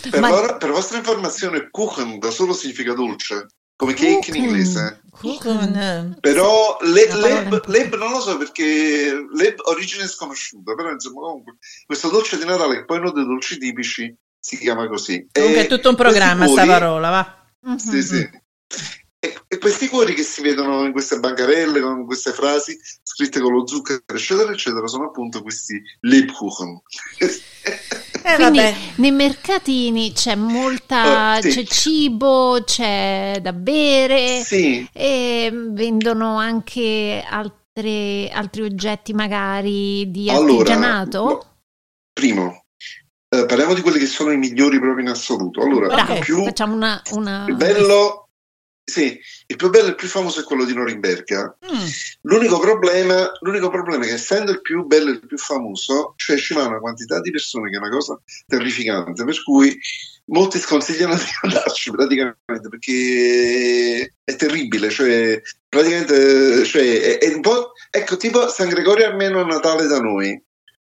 [0.10, 4.36] Per, Ma- vostra- per vostra informazione, Kuchen da solo significa dolce, come cake in Kuchen.
[4.44, 5.02] inglese.
[5.12, 6.18] Kuchen.
[6.22, 11.58] Però le- leb, in- leb non lo so perché leb origine sconosciuta, però insomma comunque
[11.86, 15.28] questo dolce di Natale che poi è uno dei dolci tipici si chiama così.
[15.32, 17.46] Comunque E è tutto un programma sta cuori- parola, va.
[17.70, 17.78] Mhm.
[17.78, 18.30] Sì, sì.
[19.20, 23.52] E, e questi cuori che si vedono in queste bancarelle con queste frasi scritte con
[23.54, 26.80] lo zucchero, eccetera, eccetera, sono appunto questi Lebkuchen.
[27.20, 28.76] Eh, Quindi vabbè.
[28.98, 31.50] nei mercatini c'è molta, Eh, sì.
[31.50, 40.54] c'è cibo, c'è da bere sì, e vendono anche altre- altri oggetti magari di Allora,
[40.60, 41.24] artigianato.
[41.24, 41.56] no.
[42.14, 42.66] primo,
[43.30, 45.62] eh, parliamo di quelli che sono i migliori proprio in assoluto.
[45.62, 48.30] Allora, Bravo, il più facciamo una, una- bello,
[48.84, 51.58] sì, il più bello e il più famoso è quello di Norimberga.
[51.70, 51.86] Mm.
[52.22, 56.38] L'unico problema, l'unico problema è che essendo il più bello e il più famoso, cioè
[56.38, 59.78] ci va una quantità di persone che è una cosa terrificante, per cui
[60.28, 67.74] molti sconsigliano di andarci praticamente perché è terribile, cioè praticamente cioè, è, è un po'
[67.90, 70.42] ecco tipo San Gregorio almeno a Natale da noi.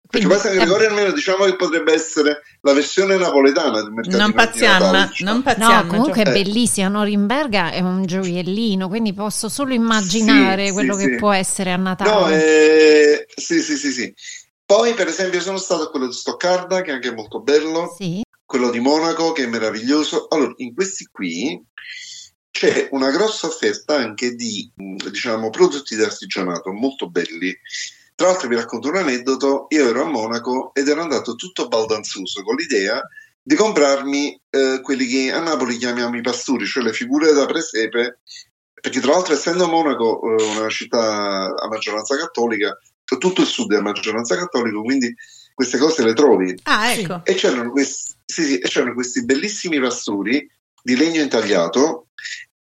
[0.09, 3.91] Perché Quindi, poi San eh, Gregorio almeno diciamo che potrebbe essere la versione napoletana del
[3.91, 5.31] mercato Non di pazziamo, Natale, diciamo.
[5.33, 5.83] non pazziamo.
[5.83, 6.33] No, comunque è Eh.
[6.33, 6.89] bellissima.
[6.89, 11.17] Norimberga è un gioiellino, quindi posso solo immaginare Sì, quello sì, che sì.
[11.17, 12.11] può essere a Natale.
[12.11, 14.15] No, eh, sì, sì, sì, sì.
[14.65, 18.23] Poi, per esempio, sono stato a quello di Stoccarda, che anche è molto bello, Sì.
[18.45, 20.27] quello di Monaco, che è meraviglioso.
[20.29, 21.61] Allora, in questi qui
[22.51, 27.55] c'è una grossa offerta anche di, mh, diciamo, prodotti di artigianato molto belli.
[28.17, 29.67] Tra l'altro, vi racconto un aneddoto.
[29.69, 33.01] Io ero a Monaco ed ero andato tutto baldanzoso con l'idea
[33.43, 38.21] di comprarmi eh, quelli che a Napoli chiamiamo i pasturi, cioè le figure da presepe,
[38.81, 43.77] perché tra l'altro essendo Monaco eh, una città a maggioranza cattolica, tutto il sud è
[43.77, 45.15] a maggioranza cattolica, quindi
[45.55, 46.59] queste cose le trovi.
[46.65, 47.21] Ah, ecco.
[47.23, 50.51] E c'erano questi, sì, sì, e c'erano questi bellissimi pasturi
[50.83, 52.07] di legno intagliato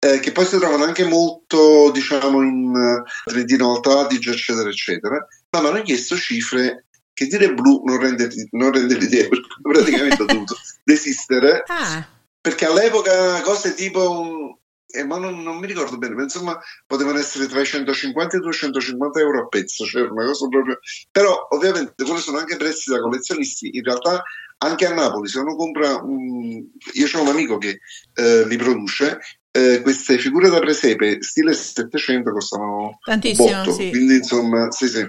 [0.04, 5.26] eh, che poi si trovano anche molto, diciamo, in eh, Trentino Alto Adige, eccetera, eccetera.
[5.54, 10.22] Ma mi hanno chiesto cifre che dire blu non rende, non rende l'idea, perché praticamente
[10.22, 12.06] ho dovuto desistere Ah,
[12.40, 17.46] perché all'epoca cose tipo eh, ma non, non mi ricordo bene, ma insomma potevano essere
[17.46, 20.78] tra i 150 e i 250 euro a pezzo, cioè una cosa proprio.
[21.10, 23.70] Però ovviamente quelli sono anche prezzi da collezionisti.
[23.76, 24.22] In realtà
[24.58, 27.80] anche a Napoli, se uno compra, un- io ho un amico che
[28.14, 29.18] eh, li produce,
[29.56, 33.88] eh, queste figure da presepe stile 700 costano tantissimo, botto, sì.
[33.90, 35.06] quindi insomma sì sì.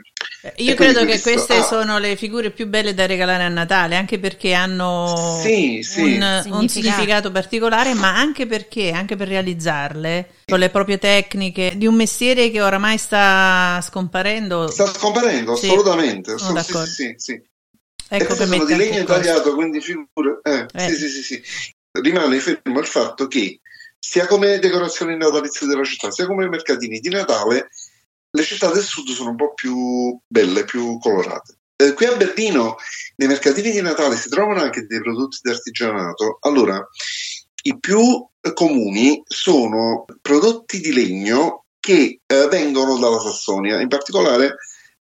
[0.58, 1.64] Io E credo che questo- queste ah.
[1.64, 6.02] sono le figure più belle da regalare a Natale, anche perché hanno Sì, sì.
[6.02, 6.68] Un, un Significato.
[6.68, 12.52] significato particolare, ma anche perché, anche per realizzarle, con le proprie tecniche, di un mestiere
[12.52, 14.68] che oramai sta scomparendo.
[14.70, 16.38] Sta scomparendo, Sì, assolutamente.
[16.38, 16.92] sono Sì, d'accordo.
[16.92, 17.42] sì, sì, sì.
[18.08, 19.14] Ecco che sono di legno anche questo.
[19.14, 20.40] intagliato, quindi figure.
[20.44, 20.90] Eh, Eh.
[20.90, 21.44] Sì, sì, sì, sì.
[21.94, 23.62] Rimane fermo il fatto che
[24.08, 27.72] sia come decorazioni natalizie della città, sia come mercatini di Natale,
[28.30, 31.58] le città del sud sono un po' più belle, più colorate.
[31.76, 32.76] Eh, qui a Berlino,
[33.16, 36.38] nei mercatini di Natale si trovano anche dei prodotti di artigianato.
[36.42, 36.88] Allora,
[37.64, 44.56] i più comuni sono prodotti di legno che eh, vengono dalla Sassonia, in particolare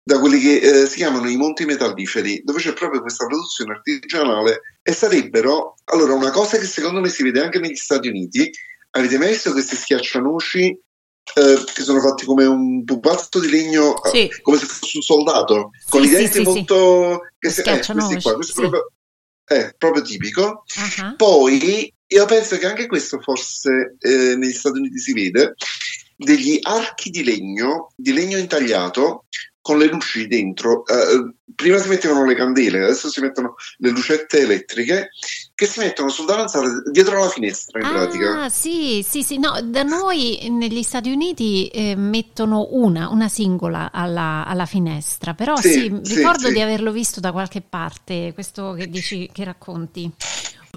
[0.02, 4.60] da quelli che eh, si chiamano i monti metalliferi, dove c'è proprio questa produzione artigianale
[4.82, 8.50] e sarebbero, allora, una cosa che secondo me si vede anche negli Stati Uniti,
[8.90, 10.78] avete mai visto questi schiaccianoci
[11.34, 14.26] eh, che sono fatti come un pupazzo di legno, Sì.
[14.28, 16.42] eh, come se fosse un soldato, con Sì, i sì, denti sì, sì.
[16.42, 17.20] molto...
[17.38, 18.66] Che si, eh, questi qua, questo sì.
[18.66, 18.92] è proprio,
[19.44, 20.64] è proprio tipico.
[20.98, 25.54] Ah, Poi io penso che anche questo forse eh, negli Stati Uniti si vede,
[26.16, 29.26] degli archi di legno, di legno intagliato,
[29.70, 30.84] con le luci dentro.
[30.84, 35.10] Eh, prima si mettevano le candele, adesso si mettono le lucette elettriche
[35.54, 38.42] che si mettono sul davanzale dietro la finestra in pratica.
[38.42, 43.92] Ah, sì, sì, sì, no, da noi negli Stati Uniti eh, mettono una, una singola
[43.92, 46.54] alla, alla finestra, però Sì, sì, sì, ricordo sì.
[46.54, 50.10] di averlo visto da qualche parte, questo che dici, che racconti.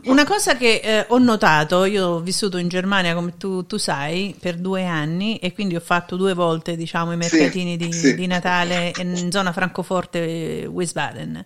[0.05, 4.35] Una cosa che eh, ho notato, io ho vissuto in Germania come tu, tu sai
[4.37, 8.13] per due anni e quindi ho fatto due volte diciamo i Sì, mercatini di, sì.
[8.15, 11.45] di Natale in zona Francoforte Wiesbaden.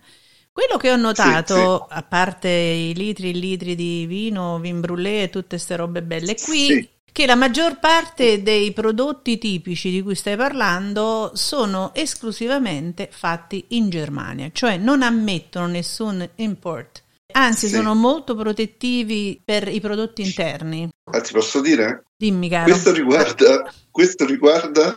[0.50, 5.30] Quello che ho notato, a parte i litri e litri di vino, vin brûlé e
[5.30, 6.88] tutte queste robe belle qui, Sì.
[7.12, 13.88] che la maggior parte dei prodotti tipici di cui stai parlando sono esclusivamente fatti in
[13.88, 17.04] Germania, cioè non ammettono nessun import.
[17.32, 17.74] Anzi, Sì.
[17.74, 20.88] sono molto protettivi per i prodotti interni.
[21.10, 22.04] Ah, ti posso dire?
[22.16, 22.64] Dimmi, caro.
[22.70, 24.94] Questo riguarda, questo riguarda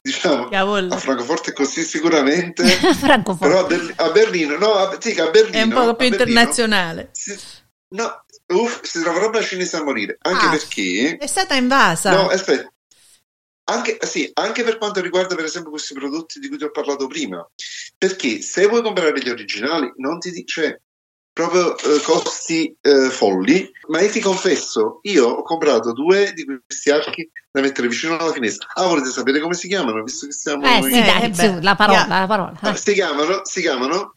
[0.00, 0.94] diciamo, Cavolo.
[0.94, 3.48] a Francoforte così sicuramente, Francoforte.
[3.52, 7.08] però a, Berli- a Berlino, no, a, sì, a Berlino, È un po' più internazionale.
[7.12, 7.36] si-
[7.94, 10.50] no, uff, si trova roba cinese a morire, anche Ah.
[10.50, 11.16] perché...
[11.16, 12.12] È stata invasa.
[12.12, 12.72] No, aspetta.
[13.70, 17.06] Anche, sì, anche per quanto riguarda per esempio questi prodotti di cui ti ho parlato
[17.06, 17.46] prima,
[17.98, 20.84] perché se vuoi comprare gli originali non ti dice
[21.38, 26.90] proprio eh, costi eh, folli, ma io ti confesso, io ho comprato due di questi
[26.90, 28.66] archi da mettere vicino alla finestra.
[28.74, 30.02] Ah, volete sapere come si chiamano?
[30.02, 32.18] Visto che siamo Eh in- sì, dai, Eh, su, la parola, yeah.
[32.20, 32.58] la parola.
[32.60, 34.14] Ah, si chiamano, si chiamano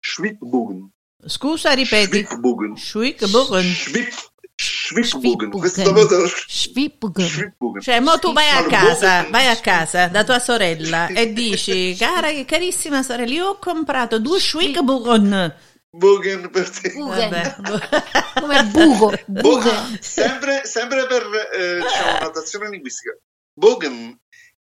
[0.00, 0.90] Schwibbogen.
[1.24, 2.24] Scusa, ripeti.
[2.24, 2.76] Schwibbogen.
[2.76, 3.62] Schwickbogen.
[3.62, 4.08] Schwib,
[4.56, 5.04] Schwibbogen.
[5.04, 5.50] Schwibbogen.
[5.50, 7.26] Questo Schwibbogen.
[7.28, 7.80] Schwibbogen.
[7.82, 12.28] Cioè, mo tu vai a casa, vai a casa da tua sorella e dici, cara,
[12.44, 15.54] carissima sorella, io ho comprato due Schwickbogen.
[15.90, 16.92] Bogen per te.
[16.92, 17.54] Bogen.
[17.58, 18.40] Vabbè.
[18.40, 19.70] Come buco, buco.
[20.00, 21.22] sempre, sempre per
[21.54, 23.16] eh, diciamo, notazione linguistica.
[23.54, 24.18] Bogen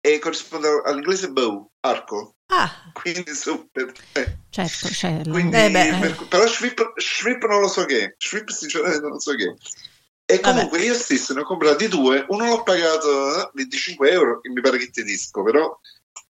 [0.01, 3.91] eh, corrisponde all'inglese bow, arco, Ah, quindi super.
[4.13, 5.97] eh, Certo, c'è il- quindi, Eh beh.
[5.99, 8.13] per- però Schwip, Schwip non lo so che.
[8.18, 9.55] Schwip sinceramente non so che.
[10.28, 14.49] E comunque io stesso ne ho comprati due, uno l'ho pagato eh, 25 euro, che
[14.49, 15.76] mi pare che tedesco, però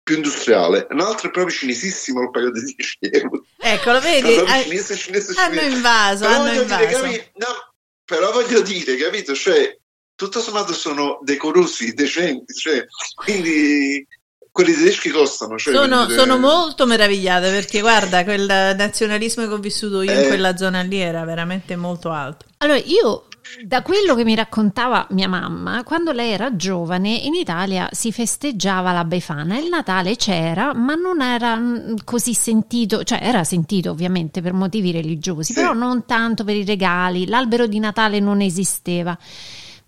[0.07, 3.45] più industriale, un altro è proprio cinesissimo, l'ho pagato 10 euro.
[3.57, 4.35] eccolo, vedi?
[4.35, 5.75] Proprio Ah, cinese, cinese, Hanno cinese.
[5.75, 7.01] invaso, Però hanno voglio dire, invaso.
[7.03, 7.73] capi- no,
[8.05, 9.35] però voglio dire, capito?
[9.35, 9.77] Cioè,
[10.15, 12.85] tutto sommato sono decorosi, decenti, cioè,
[13.15, 14.07] quindi
[14.49, 15.57] quelli tedeschi costano.
[15.57, 18.45] Cioè, Sono, dire- sono molto meravigliata perché guarda, quel
[18.77, 20.27] nazionalismo che ho vissuto io in Eh.
[20.27, 22.45] quella zona lì era veramente molto alto.
[22.59, 23.27] Allora, io
[23.63, 28.91] da quello che mi raccontava mia mamma, quando lei era giovane in Italia si festeggiava
[28.91, 34.41] la Befana, il Natale c'era, ma non era mm, così sentito, cioè era sentito ovviamente
[34.41, 35.59] per motivi religiosi, Sì.
[35.59, 39.17] però non tanto per i regali, l'albero di Natale non esisteva.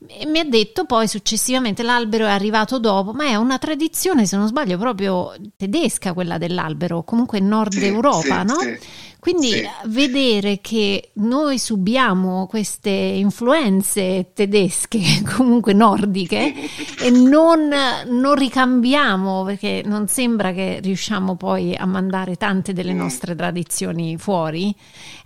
[0.07, 4.37] E mi ha detto poi successivamente l'albero è arrivato dopo, ma è una tradizione, se
[4.37, 8.55] non sbaglio, proprio tedesca quella dell'albero, comunque nord Sì, Europa, sì, no?
[9.19, 9.67] Quindi Sì.
[9.87, 14.99] vedere che noi subiamo queste influenze tedesche,
[15.35, 16.53] comunque nordiche,
[17.01, 17.69] e non,
[18.07, 22.97] non ricambiamo, perché non sembra che riusciamo poi a mandare tante delle Mm.
[22.97, 24.73] nostre tradizioni fuori,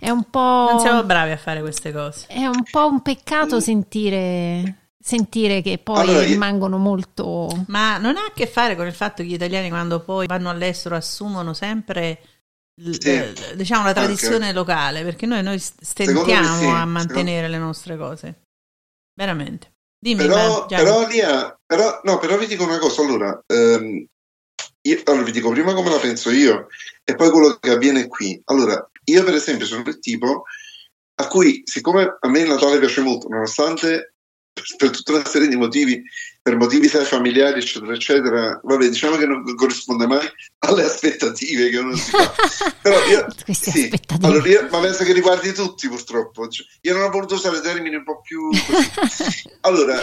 [0.00, 2.26] è un po', Non siamo bravi a fare queste cose.
[2.28, 7.64] è un, po' un peccato sentire, sentire che poi Allora, rimangono molto...
[7.68, 10.50] Ma non ha a che fare con il fatto che gli italiani quando poi vanno
[10.50, 12.18] all'estero assumono sempre
[12.76, 14.00] Sì, eh, diciamo la anche.
[14.00, 18.42] tradizione locale, perché noi, noi stentiamo sì, a mantenere le nostre cose.
[19.14, 19.72] Veramente.
[20.04, 20.84] Dimmi, Però, Gianni.
[20.84, 24.04] però, Lia, però, no, però vi dico una cosa, allora, ehm,
[24.82, 26.66] io, allora, vi dico prima come la penso io
[27.02, 28.38] e poi quello che avviene qui.
[28.46, 30.44] Allora, io per esempio sono il tipo
[31.16, 34.14] a cui, siccome a me il Natale piace molto, nonostante
[34.52, 36.02] per, per tutta una serie di motivi,
[36.44, 40.28] per motivi familiari, eccetera, eccetera, vabbè, diciamo che non corrisponde mai
[40.58, 42.34] alle aspettative che uno si fa.
[42.82, 43.90] Però io, sì,
[44.20, 46.46] allora io- ma penso che riguardi tutti purtroppo.
[46.48, 49.52] Cioè, io non ho voluto usare termini un po' più così.
[49.64, 49.98] Allora,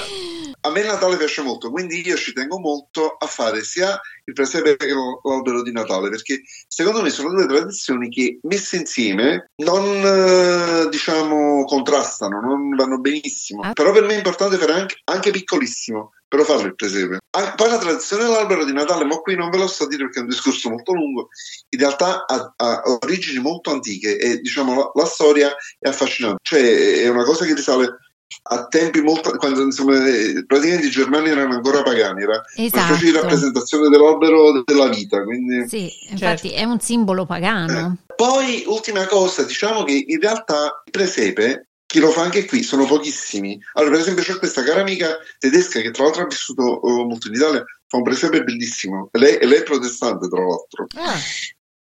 [0.62, 4.34] a me il Natale piace molto, quindi io ci tengo molto a fare sia il
[4.34, 9.84] presepe che l'albero di Natale, perché secondo me sono due tradizioni che messe insieme non
[9.86, 13.62] eh, diciamo contrastano, non vanno benissimo.
[13.62, 13.74] Ah.
[13.74, 17.18] Però per me è importante fare anche, anche piccolissimo, però farlo il presepe.
[17.32, 20.04] Ah, poi la tradizione dell'albero di Natale, ma qui non ve lo sto a dire
[20.04, 21.28] perché è un discorso molto lungo,
[21.68, 27.02] in realtà ha, ha origini molto antiche e diciamo la, la storia è affascinante, cioè
[27.02, 27.98] è una cosa che risale
[28.44, 33.00] a tempi molto quando insomma eh, praticamente i germani erano ancora pagani era una specie
[33.04, 33.22] di Esatto.
[33.24, 37.98] rappresentazione dell'albero della vita quindi Sì, infatti è un simbolo pagano.
[38.16, 42.86] poi ultima cosa diciamo che in realtà il presepe chi lo fa anche qui sono
[42.86, 47.06] pochissimi allora per esempio c'è questa cara amica tedesca che tra l'altro ha vissuto oh,
[47.06, 51.20] molto in Italia fa un presepe bellissimo lei, lei è protestante tra l'altro Ah,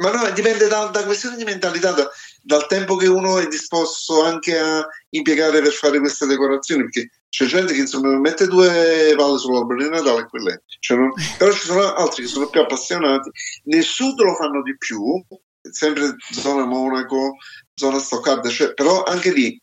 [0.02, 2.10] ma no, dipende da, da questione di mentalità, da-
[2.42, 7.46] dal tempo che uno è disposto anche a impiegare per fare queste decorazioni, perché c'è
[7.46, 10.64] gente che insomma mette due palle sull'albero di Natale e quelle.
[10.80, 13.30] Cioè, non- però ci sono altri che sono più appassionati.
[13.66, 15.24] Nel sud lo fanno di più,
[15.62, 17.38] sempre zona Monaco,
[17.76, 19.62] zona Stoccarda, cioè, però anche lì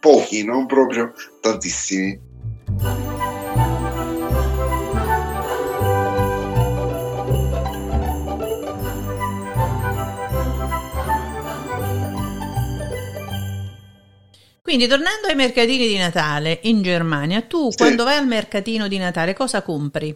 [0.00, 2.26] pochi, non proprio tantissimi.
[14.62, 17.76] Quindi tornando ai mercatini di Natale in Germania, tu Sì.
[17.78, 20.14] quando vai al mercatino di Natale cosa compri?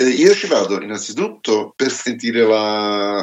[0.00, 3.16] Eh, io ci vado innanzitutto per sentire la-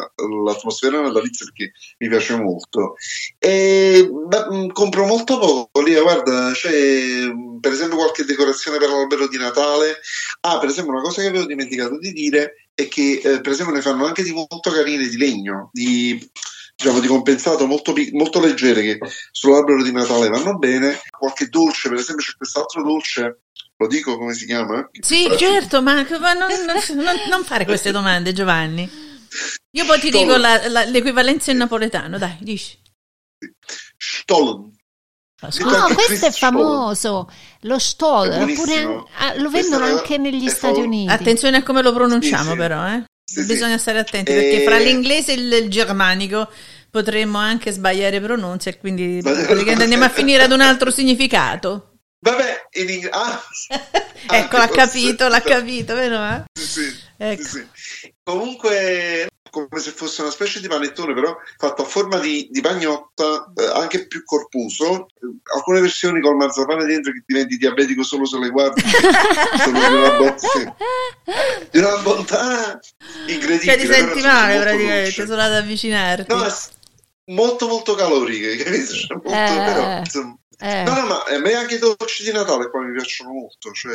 [0.43, 2.95] l'atmosfera natalizia perché mi piace molto.
[3.39, 8.89] E beh, mh, compro molto poco lì, guarda, c'è mh, per esempio qualche decorazione per
[8.89, 9.99] l'albero di Natale.
[10.41, 13.73] Ah, per esempio, una cosa che avevo dimenticato di dire è che eh, per esempio
[13.73, 16.29] ne fanno anche di molto carine di legno, di
[16.75, 18.99] diciamo di compensato molto, molto leggere che
[19.31, 20.99] sull'albero di Natale vanno bene.
[21.17, 23.44] Qualche dolce, per esempio, c'è quest'altro dolce,
[23.77, 24.87] lo dico come si chiama?
[24.99, 28.89] Sì, certo, ma, ma non, non- non- fare queste domande, Giovanni.
[29.71, 30.27] Io poi ti Stollen.
[30.27, 32.77] dico la- la- l'equivalenza in napoletano, dai, dici.
[33.97, 34.73] Stollen.
[35.41, 35.49] Ah,
[35.83, 37.29] anche questo è famoso,
[37.61, 38.93] lo Stoll, È buonissimo.
[38.93, 41.11] oppure ah, lo vendono anche negli Stati Uniti.
[41.11, 42.55] Attenzione a come lo pronunciamo, Sì, sì.
[42.57, 43.03] però, eh.
[43.25, 43.45] Sì, sì.
[43.45, 46.49] Bisogna stare attenti Eh, perché fra l'inglese e il, il germanico
[46.89, 51.94] potremmo anche sbagliare pronuncia e quindi andiamo a finire ad un altro significato.
[52.25, 53.39] Vabbè, in ing- ah,
[54.31, 56.15] ecco, l'ha capito, l'ha capito, vero?
[56.25, 56.43] eh?
[56.59, 57.43] sì, sì, Ecco.
[57.43, 58.13] sì, sì.
[58.23, 63.51] Comunque, come se fosse una specie di panettone, però fatto a forma di, di pagnotta,
[63.55, 65.05] eh, anche più corposo.
[65.05, 68.81] Eh, Alcune versioni col marzapane dentro che diventi diabetico solo se le guardi.
[69.63, 70.67] sono di una, bo- sì,
[71.69, 72.79] di una bontà
[73.27, 73.77] incredibile.
[73.77, 76.33] Cioè ti senti male praticamente, sono andata ad avvicinarti.
[76.33, 76.47] No,
[77.25, 78.93] molto molto caloriche, capito?
[78.93, 79.63] Cioè, molto, Eh.
[79.63, 80.35] però, insomma.
[80.59, 83.71] Eh, No, no, ma a me anche i dolci di Natale qua mi piacciono molto.
[83.71, 83.93] Cioè,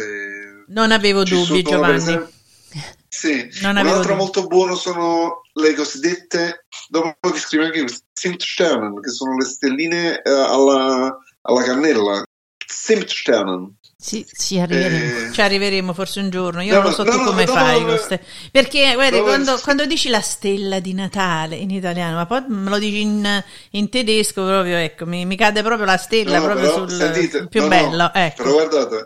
[0.69, 1.97] non avevo dubbi, sono, Giovanni.
[1.97, 2.31] esempio-
[3.13, 4.15] Sì, Non un altro dubbi.
[4.15, 10.31] molto buono sono le cosiddette, dopo che scrive anche Zimtsternen, che sono le stelline eh,
[10.31, 12.23] alla, alla cannella.
[12.67, 13.79] Zimtsternen.
[14.01, 15.29] Ci, ci arriveremo.
[15.29, 16.63] Eh, Ci arriveremo forse un giorno.
[16.63, 17.81] Io No, non lo so no, tu no, come fai.
[17.81, 18.01] no, con no.
[18.01, 19.63] ste- Perché, guardi, No, quando, sì.
[19.63, 23.89] quando dici la stella di Natale in italiano, ma poi me lo dici in, in
[23.91, 27.61] tedesco, proprio, ecco, mi, mi cade proprio la stella no, proprio però, sul sentite, più
[27.61, 28.13] no, no, bello.
[28.15, 28.43] ecco.
[28.43, 28.97] Però guardate,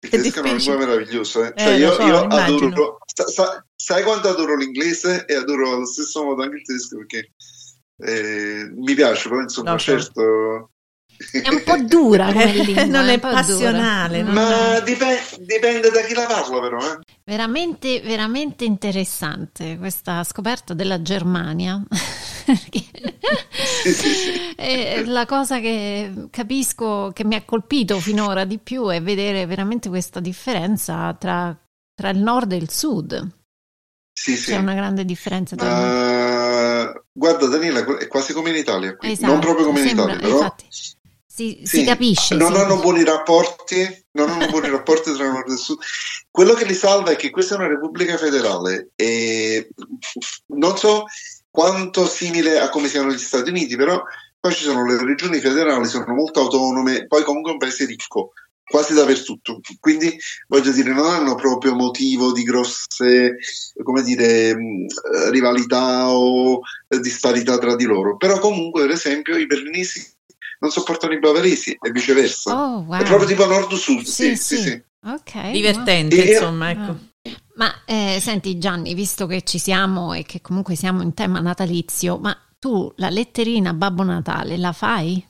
[0.00, 1.52] il È tedesco è una lingua meravigliosa.
[1.54, 1.62] Eh.
[1.62, 5.86] Eh, Cioè, io, so, io adoro, sa- sa- sai quanto adoro l'inglese e adoro allo
[5.86, 7.32] stesso modo anche il tedesco perché
[7.98, 9.78] eh, mi piace, però insomma, so.
[9.78, 10.70] certo.
[11.30, 12.84] È un po' dura come lingua.
[12.84, 14.22] non è è passionale.
[14.22, 16.78] non- Ma dipe- dipende da chi la parla, però.
[16.78, 16.98] Eh.
[17.24, 21.80] Veramente, veramente interessante questa scoperta della Germania.
[22.50, 24.54] Sì, sì, sì.
[24.56, 29.88] eh, la cosa che capisco che mi ha colpito finora di più è vedere veramente
[29.88, 31.56] questa differenza tra,
[31.94, 33.28] tra il nord e il sud.
[34.12, 34.50] Sì, sì.
[34.50, 39.12] C'è una grande differenza tra Ma guarda, Daniela, è quasi come in Italia qui.
[39.12, 40.36] Esatto, non proprio come in sembra- Italia, però.
[40.38, 40.64] infatti,
[41.32, 42.34] si, si sì, capisce.
[42.34, 42.60] Non sì.
[42.60, 45.78] hanno buoni rapporti, non hanno buoni rapporti tra nord e sud.
[46.28, 49.68] Quello che li salva è che questa è una repubblica federale e
[50.46, 51.04] non so
[51.48, 54.02] quanto simile a come siano gli Stati Uniti, però
[54.40, 58.32] poi ci sono le regioni federali, sono molto autonome, poi comunque è un paese ricco,
[58.64, 59.60] quasi dappertutto.
[59.78, 60.18] Quindi
[60.48, 63.36] voglio dire, non hanno proprio motivo di grosse,
[63.84, 64.56] come dire,
[65.30, 68.16] rivalità o disparità tra di loro.
[68.16, 70.18] Però comunque, per esempio, i berlinesi
[70.60, 72.54] non sopportano i bavaresi e viceversa.
[72.54, 73.00] Oh, wow.
[73.00, 74.62] È proprio tipo nord-sud, Sì, sì, sì, sì.
[74.62, 74.82] sì.
[75.06, 76.98] Ok, Divertente, E- insomma, ecco.
[77.56, 82.18] Ma eh, senti Gianni, visto che ci siamo e che comunque siamo in tema natalizio,
[82.18, 85.22] ma tu la letterina Babbo Natale la fai?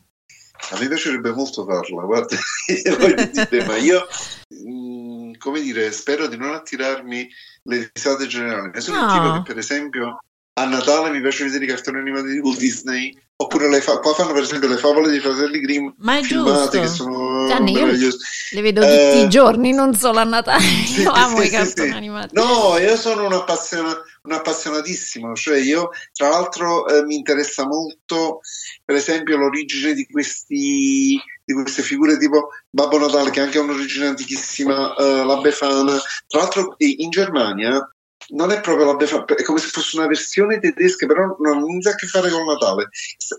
[0.73, 2.37] A me piacerebbe molto farla, guarda,
[2.99, 4.07] voglio dire, ma io,
[4.49, 7.29] mh, come dire, spero di non attirarmi
[7.65, 8.71] le risate generali.
[8.75, 9.05] Ne sono No.
[9.05, 10.19] un tipo che, per esempio,
[10.55, 13.17] a Natale mi piace vedere i cartoni animati di Walt Disney.
[13.41, 16.79] Oppure le fa- qua fanno per esempio le favole dei fratelli Grimm Ma è giusto.
[16.79, 20.61] che sono Gianni, le vedo Eh, tutti i giorni, non solo a Natale.
[20.85, 21.97] Sì, Io amo sì, i cartoni sì.
[21.97, 22.35] animati.
[22.35, 28.41] No, io sono un, appassiona- un appassionatissimo, cioè io tra l'altro eh, mi interessa molto
[28.85, 34.07] per esempio l'origine di questi di queste figure tipo Babbo Natale che anche ha un'origine
[34.09, 35.99] antichissima, eh, la Befana.
[36.27, 37.91] Tra l'altro eh, in Germania
[38.33, 41.91] non è proprio la Befana, è come se fosse una versione tedesca, però non ha
[41.91, 42.89] a che fare con Natale.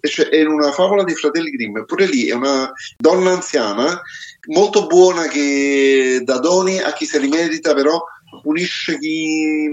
[0.02, 4.02] Cioè, è una favola dei fratelli Grimm, pure lì è una donna anziana
[4.48, 8.02] molto buona che dà doni a chi se li merita, però
[8.42, 9.66] punisce chi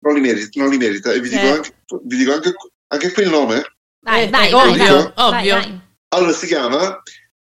[0.00, 0.60] non li merita.
[0.60, 1.12] Non li merita.
[1.12, 1.48] E vi dico, Eh.
[1.50, 1.74] anche,
[2.04, 2.52] vi dico anche,
[2.88, 3.62] anche qui il nome.
[4.02, 5.30] Vai, Eh, vai, vai, ovvio, vai, ovvio.
[5.30, 5.80] vai, vai.
[6.12, 7.02] Allora si chiama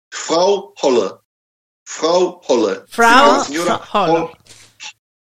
[0.08, 1.20] Frau Holle.
[1.84, 2.84] Frau Holle.
[2.88, 4.18] Frau signora Fra- Holle.
[4.18, 4.36] Hol-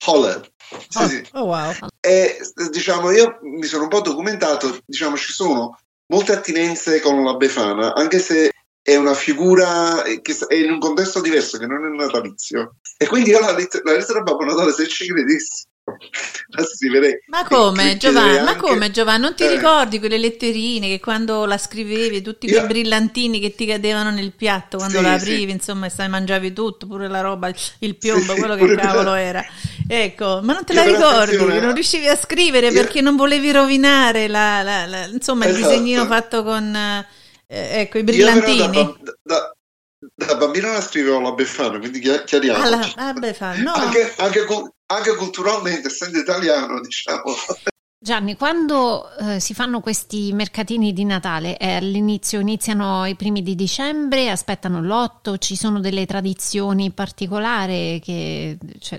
[0.06, 0.50] Holle.
[0.88, 1.24] Sì, Oh, sì.
[1.32, 1.72] oh, wow.
[2.00, 2.38] E
[2.70, 7.94] diciamo, io mi sono un po' documentato, diciamo, ci sono molte attinenze con la Befana,
[7.94, 8.52] anche se
[8.82, 12.76] è una figura che è in un contesto diverso, che non è natalizio.
[12.96, 15.64] E quindi io la, let- la lettera Babbo Natale, se ci credessi.
[17.28, 18.42] Ma come, Giovanni?
[18.42, 19.20] Ma come, Giovanni?
[19.22, 19.50] Non ti Eh.
[19.56, 24.32] ricordi quelle letterine che quando la scrivevi, tutti quei Io- brillantini che ti cadevano nel
[24.32, 25.22] piatto quando Sì, la sì.
[25.30, 29.10] aprivi, insomma, e stai mangiavi tutto, pure la roba, il piombo, sì, quello che cavolo
[29.10, 29.44] quella- era.
[29.88, 31.34] Ecco, ma non te Io la ricordi?
[31.34, 35.54] attenzione- non riuscivi a scrivere Io- perché non volevi rovinare la, la- la- insomma, il
[35.54, 35.68] Esatto.
[35.70, 38.96] disegnino fatto con eh, ecco, i brillantini.
[39.22, 42.62] da- bambino la scrivevo la Befana, quindi chia- chiariamo.
[42.62, 43.72] Alla, vabbè, fa, no.
[43.72, 47.34] anche, anche cu- anche culturalmente, essendo italiano, diciamo.
[47.98, 53.54] Gianni, quando eh, si fanno questi mercatini di Natale, è all'inizio iniziano i primi di
[53.54, 58.98] dicembre, aspettano l'otto, ci sono delle tradizioni particolari che, cioè,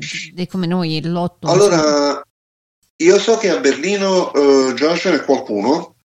[0.50, 1.48] come noi l'otto.
[1.48, 2.22] Allora,
[2.98, 5.96] io so che a Berlino eh, già ce n'è qualcuno.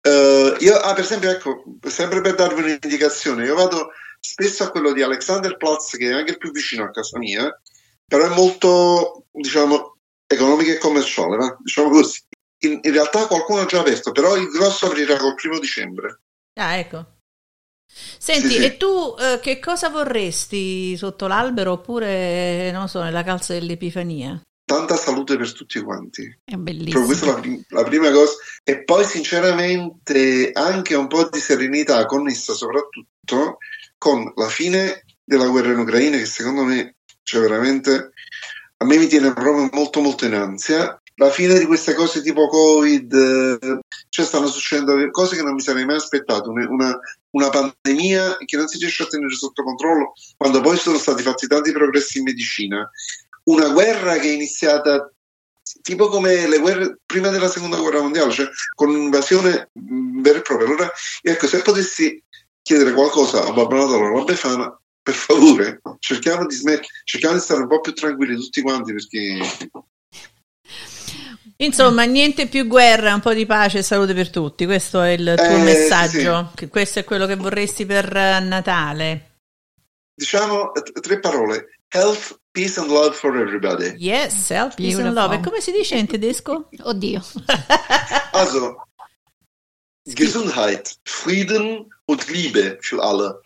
[0.00, 3.90] Eh, io, ah, per esempio, ecco, sempre per darvi un'indicazione, io vado
[4.20, 7.60] spesso a quello di Alexanderplatz, che è anche il più vicino a casa mia,
[8.06, 9.96] però è molto, diciamo,
[10.26, 11.56] economico e commerciale, va?
[11.60, 12.20] diciamo così.
[12.64, 16.20] In, in realtà qualcuno ha già aperto, però il grosso aprirà col primo dicembre.
[16.58, 17.12] Ah, ecco.
[17.86, 18.64] Senti, Sì, sì.
[18.64, 24.40] e tu eh, che cosa vorresti sotto l'albero oppure, non so, nella calza dell'Epifania?
[24.66, 26.38] Tanta salute per tutti quanti.
[26.42, 27.04] È bellissimo.
[27.04, 28.32] questa è la, la prima cosa.
[28.64, 33.58] E poi, sinceramente, anche un po' di serenità connessa soprattutto
[33.98, 38.12] con la fine della guerra in Ucraina, che secondo me, cioè veramente,
[38.76, 40.98] a me mi tiene proprio molto, molto in ansia.
[41.16, 45.60] La fine di queste cose tipo Covid, eh, cioè stanno succedendo cose che non mi
[45.60, 46.50] sarei mai aspettato.
[46.50, 46.98] Una,
[47.30, 51.46] una- pandemia che non si riesce a tenere sotto controllo quando poi sono stati fatti
[51.46, 52.88] tanti progressi in medicina.
[53.44, 55.08] Una guerra che è iniziata
[55.82, 60.42] tipo come le guerre prima della seconda guerra mondiale, cioè con un'invasione mh, vera e
[60.42, 60.66] propria.
[60.66, 60.90] Allora,
[61.22, 62.22] ecco, se potessi
[62.60, 67.40] chiedere qualcosa a Babbo Natale o alla Befana, per favore, cerchiamo di, smet- cerchiamo di
[67.42, 69.38] stare un po' più tranquilli tutti quanti perché
[71.58, 74.64] Insomma, niente più guerra, un po' di pace e salute per tutti.
[74.64, 76.50] Questo è il tuo Eh, messaggio.
[76.54, 79.36] Che questo è quello che vorresti per eh, Natale.
[80.14, 83.94] diciamo t- tre parole: health, peace and love for everybody.
[83.98, 85.12] Yes, self, peace and Beautiful.
[85.14, 85.34] love.
[85.36, 86.68] E come si dice in tedesco?
[86.82, 87.22] Oddio.
[88.32, 88.88] Also,
[90.02, 93.40] Gesundheit, Frieden und Liebe für alle.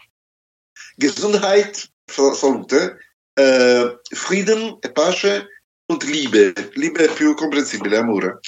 [0.98, 2.98] Gesundheit, sa- salute,
[3.34, 5.46] eh, Frieden e pace
[5.86, 6.52] und Liebe.
[6.74, 8.40] Liebe è più comprensibile, amore.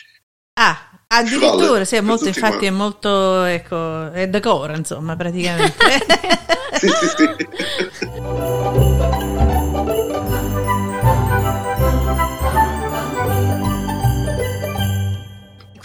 [0.54, 5.76] Ah, addirittura, sì, è molto, infatti è molto, ecco, è decoro, insomma, praticamente.
[6.80, 8.58] Sì, sì, sì.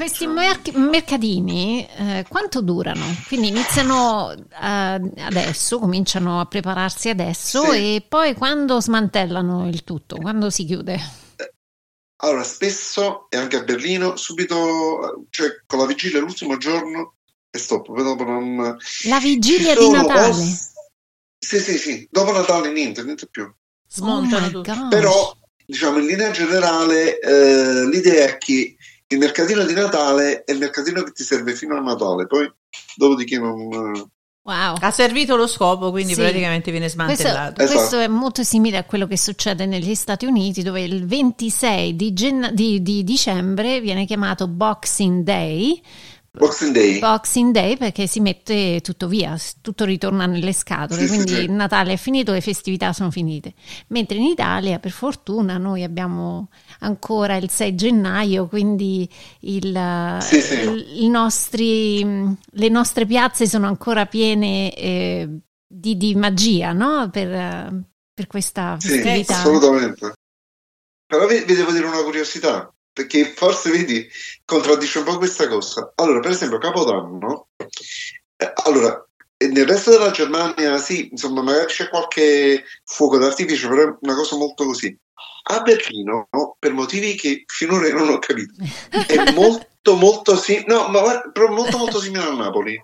[0.05, 3.03] Questi merc- mercatini eh, quanto durano?
[3.27, 7.95] Quindi iniziano eh, adesso, cominciano a prepararsi adesso Sì.
[7.95, 10.17] e poi quando smantellano il tutto?
[10.17, 10.99] Quando si chiude?
[12.17, 17.15] Allora, spesso, e anche a Berlino, subito, cioè con la vigilia l'ultimo giorno,
[17.49, 18.77] e stop, poi dopo non...
[19.05, 20.29] La vigilia di Natale.
[20.29, 20.69] posti-
[21.39, 23.51] Sì, sì, sì, dopo Natale niente, niente più.
[23.87, 24.87] Smontano oh tutto.
[24.87, 25.35] Però,
[25.65, 28.75] diciamo, in linea generale, eh, l'idea è che
[29.07, 32.51] il mercatino di Natale è il mercatino che ti serve fino a Natale, poi
[32.95, 33.67] dopodiché non...
[34.45, 34.75] Wow.
[34.79, 36.21] Ha servito lo scopo, quindi Sì.
[36.21, 37.61] praticamente viene Questo, smantellato.
[37.61, 37.77] Esatto.
[37.79, 42.13] questo è molto simile a quello che succede negli Stati Uniti, dove il 26 di,
[42.13, 45.81] genna- di- di dicembre viene chiamato Boxing Day,
[46.37, 46.99] Boxing Day.
[46.99, 51.39] Boxing Day perché si mette tutto via, tutto ritorna nelle scatole, Sì, quindi sì.
[51.41, 53.53] il Natale è finito, le festività sono finite.
[53.87, 59.09] Mentre in Italia, per fortuna, noi abbiamo ancora il 6 gennaio, quindi
[59.41, 65.29] il- Sì, il- nostri, mh, le nostre piazze sono ancora piene eh,
[65.67, 67.09] di, di magia, no?
[67.09, 67.83] Per,
[68.13, 69.37] per questa festività.
[69.37, 70.13] assolutamente.
[71.07, 74.07] Però vi, vi devo dire una curiosità, perché forse vedi,
[74.45, 75.91] contraddice un po' questa cosa.
[75.95, 77.49] Allora, per esempio, Capodanno,
[78.37, 79.05] eh, allora,
[79.37, 84.37] nel resto della Germania, sì, insomma, magari c'è qualche fuoco d'artificio, però è una cosa
[84.37, 84.97] molto così.
[85.47, 88.53] A Berlino, per motivi che finora non ho capito,
[88.89, 92.81] è molto, molto simile, no, ma guarda, molto, molto simile a Napoli.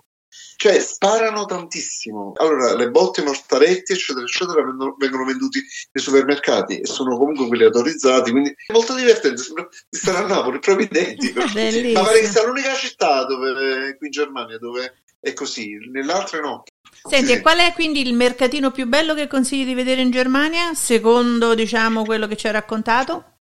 [0.62, 2.34] Cioè, sparano tantissimo.
[2.36, 7.48] Allora, le botte, i mortaretti, eccetera, eccetera, vengono, vengono venduti nei supermercati e sono comunque
[7.48, 9.42] quelli autorizzati, quindi è molto divertente.
[9.42, 11.40] Sembra di stare a Napoli, proprio identico.
[11.42, 16.40] Ma pare che sia l'unica città dove, qui in Germania dove è così, nelle altre
[16.40, 16.62] no.
[17.08, 17.40] Senti, sì.
[17.40, 22.04] qual è quindi il mercatino più bello che consigli di vedere in Germania, secondo diciamo
[22.04, 23.38] quello che ci hai raccontato?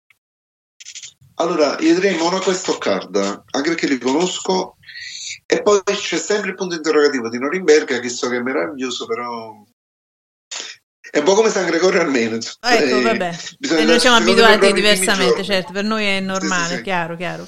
[1.39, 4.76] Allora, io direi Monaco e Stoccarda, anche perché li conosco.
[5.49, 9.63] E poi c'è sempre il punto interrogativo di Norimberga, che so che è meraviglioso, però
[11.09, 12.35] è un po' come San Gregorio Armeno.
[12.35, 12.75] insomma.
[12.75, 13.37] Ecco, vabbè.
[13.57, 16.83] bisogna E noi siamo abituati diversamente, certo, per noi è normale, Sì, sì, sì.
[16.83, 17.47] chiaro, chiaro.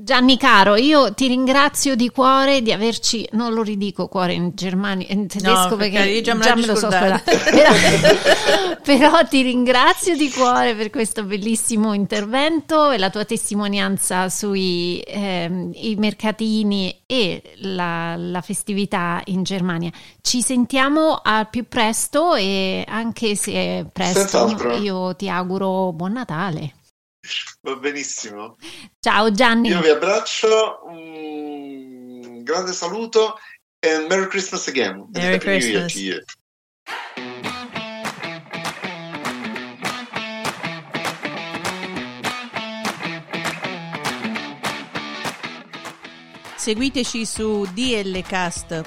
[0.00, 5.08] Gianni caro, io ti ringrazio di cuore di averci, non lo ridico cuore in Germania,
[5.10, 6.86] in tedesco No, perché perché io già me già l'ho me lo so.
[7.50, 7.72] Però,
[8.84, 15.94] però ti ringrazio di cuore per questo bellissimo intervento e la tua testimonianza sui i
[15.98, 19.90] mercatini e la, la festività in Germania.
[20.20, 24.76] Ci sentiamo al più presto e anche se è presto, Senz'altro.
[24.76, 26.74] io ti auguro buon Natale.
[27.62, 28.56] Va benissimo.
[29.00, 29.68] Ciao Gianni.
[29.68, 33.38] Io vi abbraccio, un grande saluto
[33.78, 35.06] e Merry Christmas again.
[35.10, 35.94] Merry Christmas.
[46.56, 48.86] Seguiteci su dlcast.com